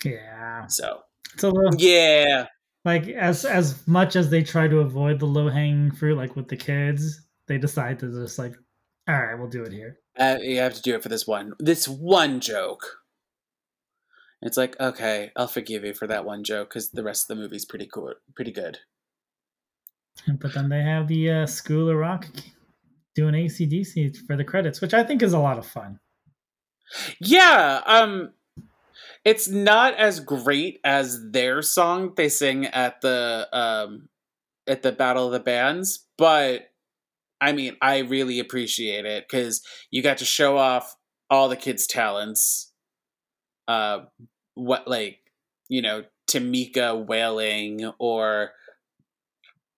[0.04, 0.66] Yeah.
[0.66, 1.02] So,
[1.34, 2.48] it's a little Yeah
[2.86, 6.48] like as as much as they try to avoid the low hanging fruit, like with
[6.48, 8.56] the kids, they decide to just like,
[9.08, 10.00] all right, we'll do it here.
[10.18, 12.84] Uh, you have to do it for this one, this one joke.
[14.42, 17.44] It's like, okay, I'll forgive you for that one joke because the rest of the
[17.44, 18.80] movie's pretty cool, pretty good.
[20.28, 22.28] But then they have the uh, School of Rock
[23.16, 26.00] doing ACDC for the credits, which I think is a lot of fun.
[27.20, 28.32] Yeah, um,
[29.24, 34.10] it's not as great as their song they sing at the um
[34.68, 36.70] at the Battle of the Bands, but
[37.42, 40.96] I mean, I really appreciate it because you got to show off
[41.30, 42.72] all the kids' talents.
[43.68, 44.06] Uh,
[44.56, 45.20] what like
[45.70, 48.52] you know Tamika wailing or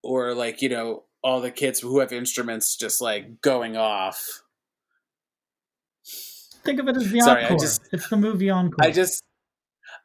[0.04, 4.42] or like you know all the kids who have instruments just like going off.
[6.64, 7.56] Think of it as the Sorry, encore.
[7.56, 8.86] I just, it's the movie encore.
[8.86, 9.24] I just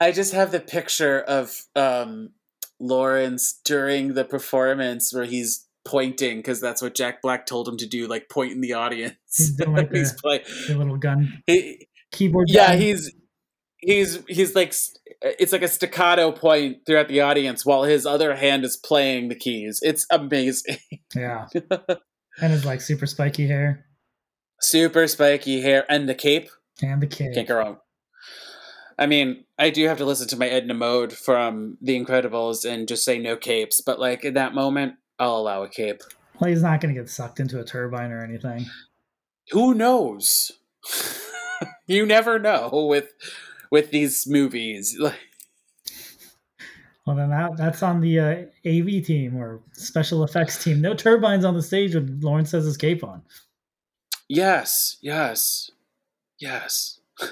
[0.00, 2.30] I just have the picture of um,
[2.78, 7.86] Lawrence during the performance where he's pointing because that's what Jack Black told him to
[7.86, 9.14] do, like point in the audience.
[9.36, 12.48] He's, doing like he's a, playing a little gun he, keyboard.
[12.50, 12.80] Yeah, gun.
[12.80, 13.12] he's
[13.78, 14.74] he's he's like
[15.22, 19.34] it's like a staccato point throughout the audience while his other hand is playing the
[19.34, 19.80] keys.
[19.82, 20.78] It's amazing.
[21.14, 21.46] Yeah,
[22.40, 23.86] and his like super spiky hair,
[24.60, 26.48] super spiky hair, and the cape,
[26.82, 27.34] and the cape.
[27.34, 27.78] Can't go wrong.
[28.98, 32.88] I mean, I do have to listen to my Edna Mode from The Incredibles and
[32.88, 36.00] just say no capes, but like in that moment, I'll allow a cape.
[36.40, 38.66] Well, he's not going to get sucked into a turbine or anything.
[39.50, 40.52] Who knows?
[41.86, 43.08] you never know with
[43.70, 44.98] with these movies.
[47.06, 48.34] Well, then that, that's on the uh,
[48.66, 50.80] AV team or special effects team.
[50.80, 53.22] No turbines on the stage with Lawrence says his cape on.
[54.28, 55.70] Yes, yes,
[56.40, 56.98] yes.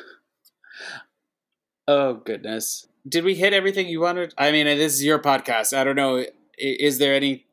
[1.88, 2.86] oh goodness!
[3.08, 4.32] Did we hit everything you wanted?
[4.38, 5.76] I mean, this is your podcast.
[5.76, 6.24] I don't know.
[6.56, 7.44] Is there any?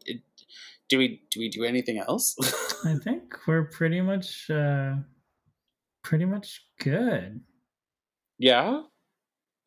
[0.89, 2.36] Do we do we do anything else?
[2.86, 4.93] I think we're pretty much uh,
[6.03, 7.41] pretty much good.
[8.41, 8.81] Yeah,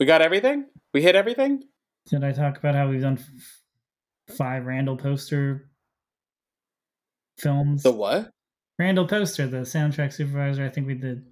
[0.00, 0.66] we got everything.
[0.92, 1.62] We hit everything.
[2.10, 5.70] Did I talk about how we've done f- five Randall Poster
[7.38, 7.84] films?
[7.84, 8.30] The what?
[8.80, 10.64] Randall Poster, the soundtrack supervisor.
[10.64, 11.22] I think we did.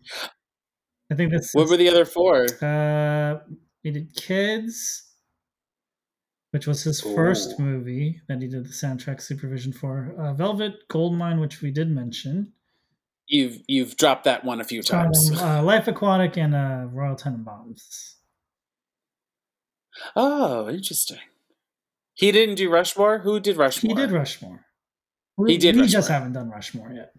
[1.11, 1.53] I think that's.
[1.53, 2.47] What were the other four?
[2.63, 3.41] Uh,
[3.83, 5.11] we did Kids,
[6.53, 7.13] which was his Ooh.
[7.17, 10.15] first movie that he did the soundtrack supervision for.
[10.17, 12.53] Uh, Velvet Goldmine, which we did mention.
[13.33, 15.31] You've you've dropped that one a few times.
[15.41, 18.17] Uh, Life Aquatic and uh, Royal Tenenbaums.
[20.15, 21.17] Oh, interesting.
[22.13, 23.21] He didn't do Rushmore.
[23.21, 23.97] Who did Rushmore?
[23.97, 24.67] He did Rushmore.
[25.47, 25.77] He did.
[25.77, 25.99] We Rushmore.
[25.99, 27.15] just haven't done Rushmore yet.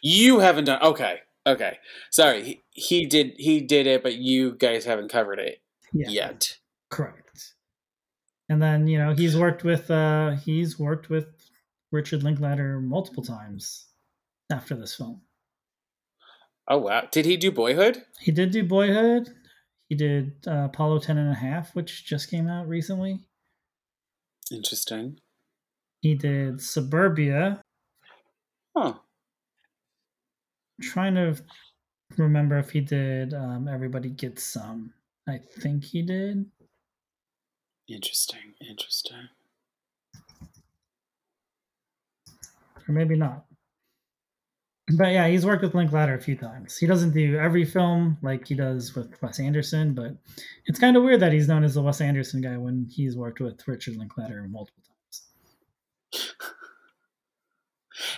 [0.00, 0.80] You haven't done.
[0.82, 1.18] Okay.
[1.46, 1.76] Okay.
[2.10, 2.42] Sorry.
[2.42, 3.34] He, he did.
[3.36, 5.60] He did it, but you guys haven't covered it
[5.92, 6.08] yeah.
[6.08, 6.56] yet.
[6.88, 7.52] Correct.
[8.48, 11.26] And then you know he's worked with uh he's worked with
[11.90, 13.88] Richard Linklater multiple times
[14.50, 15.20] after this film.
[16.72, 17.06] Oh wow!
[17.10, 18.02] Did he do Boyhood?
[18.18, 19.28] He did do Boyhood.
[19.90, 23.20] He did uh, Apollo 10 and a half, which just came out recently.
[24.50, 25.18] Interesting.
[26.00, 27.60] He did Suburbia.
[28.74, 28.94] Huh.
[28.94, 31.36] I'm trying to
[32.16, 34.94] remember if he did um, Everybody Gets Some.
[35.28, 36.46] I think he did.
[37.86, 38.54] Interesting.
[38.66, 39.28] Interesting.
[42.88, 43.44] Or maybe not.
[44.88, 46.76] But yeah, he's worked with Linklater a few times.
[46.76, 50.16] He doesn't do every film like he does with Wes Anderson, but
[50.66, 53.40] it's kind of weird that he's known as the Wes Anderson guy when he's worked
[53.40, 56.34] with Richard Linklater multiple times.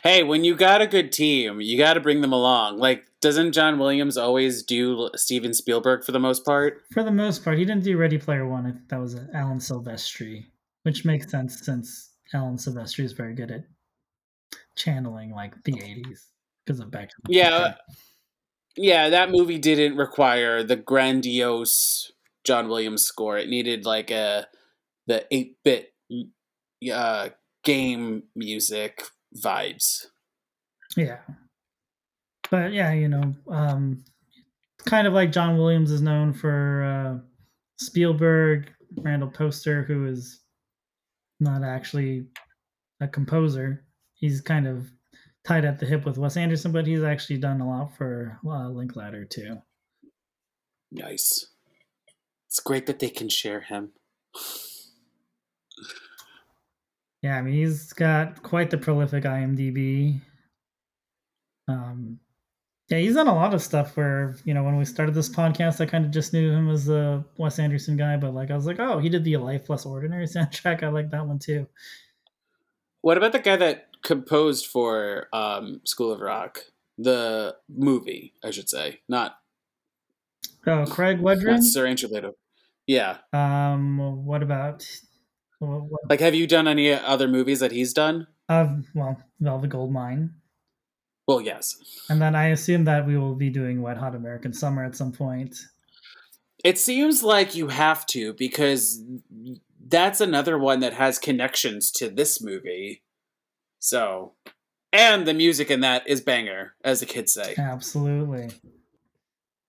[0.03, 2.79] hey, when you got a good team, you got to bring them along.
[2.79, 6.83] Like, doesn't John Williams always do Steven Spielberg for the most part?
[6.93, 8.83] For the most part, he didn't do Ready Player One.
[8.89, 10.47] That was Alan Silvestri,
[10.85, 13.65] which makes sense since Alan Silvestri is very good at
[14.77, 16.21] channeling like the '80s
[16.65, 17.11] because of back.
[17.29, 17.75] Yeah,
[18.77, 22.13] yeah, that movie didn't require the grandiose
[22.45, 23.39] John Williams score.
[23.39, 24.47] It needed like a
[25.07, 25.93] the eight bit
[26.93, 27.29] uh,
[27.63, 29.03] game music
[29.37, 30.07] vibes.
[30.97, 31.19] Yeah,
[32.51, 34.05] but yeah, you know, um,
[34.87, 37.19] kind of like John Williams is known for uh,
[37.79, 40.41] Spielberg, Randall Poster, who is
[41.41, 42.27] not actually
[43.01, 43.85] a composer.
[44.15, 44.91] He's kind of
[45.45, 48.69] tied at the hip with Wes Anderson, but he's actually done a lot for uh,
[48.69, 49.59] Linklater too.
[50.91, 51.47] Nice.
[52.49, 53.93] It's great that they can share him.
[57.23, 60.21] yeah, I mean he's got quite the prolific IMDb.
[61.67, 62.21] Um,
[62.89, 65.81] yeah, he's done a lot of stuff where you know when we started this podcast,
[65.81, 68.67] I kind of just knew him as a Wes Anderson guy, but like I was
[68.67, 70.83] like, oh, he did the Life Less Ordinary soundtrack.
[70.83, 71.67] I like that one too.
[73.01, 76.61] What about the guy that composed for um, School of Rock,
[76.97, 79.37] the movie, I should say, not.
[80.67, 81.63] Oh, Craig Wedren.
[81.63, 82.35] Sir Andrew Leto.
[82.87, 83.19] Yeah.
[83.33, 84.25] Um.
[84.25, 84.87] What about?
[85.59, 88.27] What, like, have you done any other movies that he's done?
[88.49, 90.35] Uh, well, Velvet Goldmine.
[91.27, 91.77] Well, yes.
[92.11, 95.13] And then I assume that we will be doing Wet Hot American Summer at some
[95.13, 95.57] point.
[96.63, 99.03] It seems like you have to because
[99.87, 103.03] that's another one that has connections to this movie.
[103.85, 104.33] So,
[104.95, 107.55] and the music in that is banger, as the kids say.
[107.59, 108.49] Absolutely.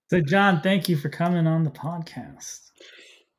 [0.09, 2.61] So, Jon, thank you for coming on the podcast.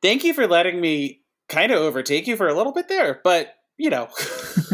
[0.03, 3.55] Thank you for letting me kind of overtake you for a little bit there, but
[3.79, 4.09] you know,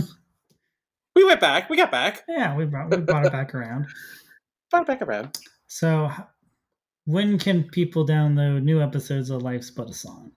[1.15, 1.71] we went back.
[1.71, 2.25] We got back.
[2.29, 3.87] Yeah, we brought we brought it back around.
[4.73, 5.39] Brought it back around.
[5.69, 6.11] So,
[7.05, 10.33] when can people download new episodes of Life's But a Song?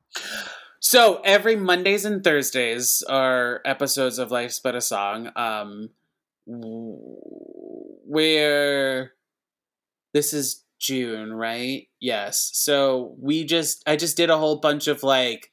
[0.87, 5.31] So every Mondays and Thursdays are episodes of Life's But a Song.
[5.35, 5.89] Um,
[8.05, 9.13] where
[10.13, 11.87] this is June, right?
[11.99, 12.51] Yes.
[12.53, 15.51] So we just I just did a whole bunch of like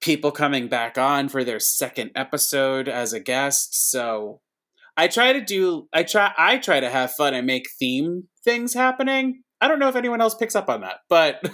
[0.00, 3.90] people coming back on for their second episode as a guest.
[3.90, 4.40] So
[4.96, 8.72] I try to do I try I try to have fun and make theme things
[8.72, 9.42] happening.
[9.60, 11.44] I don't know if anyone else picks up on that, but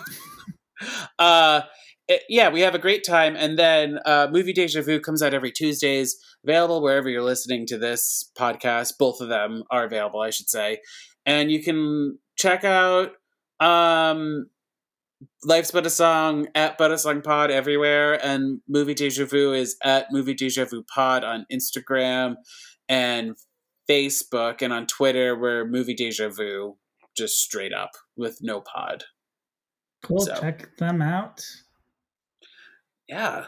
[1.19, 1.63] uh
[2.09, 3.37] it, yeah, we have a great time.
[3.37, 7.79] And then uh, Movie Deja Vu comes out every Tuesdays, available wherever you're listening to
[7.79, 8.99] this podcast.
[8.99, 10.81] Both of them are available, I should say.
[11.25, 13.13] And you can check out
[13.61, 14.47] um,
[15.45, 19.77] Life's But a Song at But a Song Pod everywhere, and Movie Deja Vu is
[19.83, 22.37] at Movie Deja Vu Pod on Instagram
[22.89, 23.37] and
[23.89, 26.77] Facebook, and on Twitter we're Movie Deja Vu,
[27.17, 29.05] just straight up with no pod.
[30.03, 30.21] Cool.
[30.21, 30.39] So.
[30.39, 31.43] Check them out.
[33.09, 33.47] Yeah,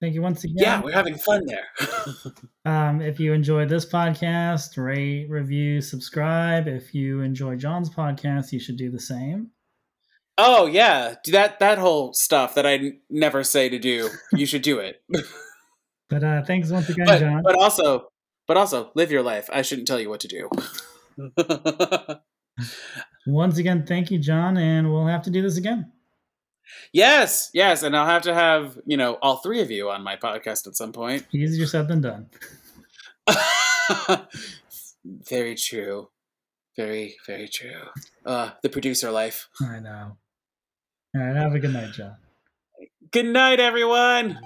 [0.00, 0.56] Thank you once again.
[0.58, 1.64] yeah, we're having fun there.
[2.64, 6.68] Um, if you enjoyed this podcast, rate, review, subscribe.
[6.68, 9.50] If you enjoy Jon's podcast, you should do the same.
[10.36, 14.62] oh yeah, that that whole stuff that I n- never say to do, you should
[14.62, 15.02] do it.
[16.10, 17.42] But uh, thanks once again, but Jon.
[17.42, 18.08] but also
[18.46, 19.50] but also live your life.
[19.52, 20.48] I shouldn't tell you what to do.
[23.26, 25.92] Once again, thank you, Jon, and we'll have to do this again.
[26.92, 30.16] Yes, yes, and I'll have to have you know all three of you on my
[30.16, 31.26] podcast at some point.
[31.32, 32.30] Easier said than done.
[35.04, 36.08] very true.
[36.76, 37.88] Very, very true.
[38.24, 39.48] Uh, the producer life.
[39.60, 40.16] I know.
[41.14, 42.14] All right, have a good night, Jon.
[43.10, 44.38] Good night, everyone.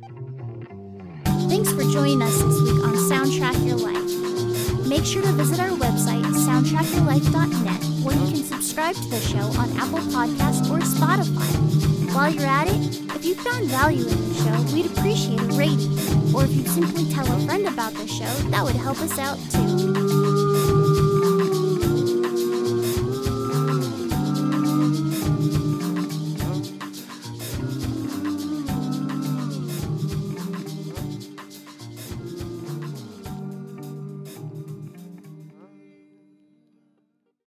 [1.50, 4.86] Thanks for joining us this week on Soundtrack Your Life.
[4.86, 9.70] Make sure to visit our website, soundtrackyourlife.net, where you can subscribe to the show on
[9.76, 12.01] Apple Podcasts or Spotify.
[12.12, 15.92] While you're at it, if you found value in the show, we'd appreciate a rating.
[16.34, 19.38] Or if you'd simply tell a friend about the show, that would help us out
[19.50, 20.21] too.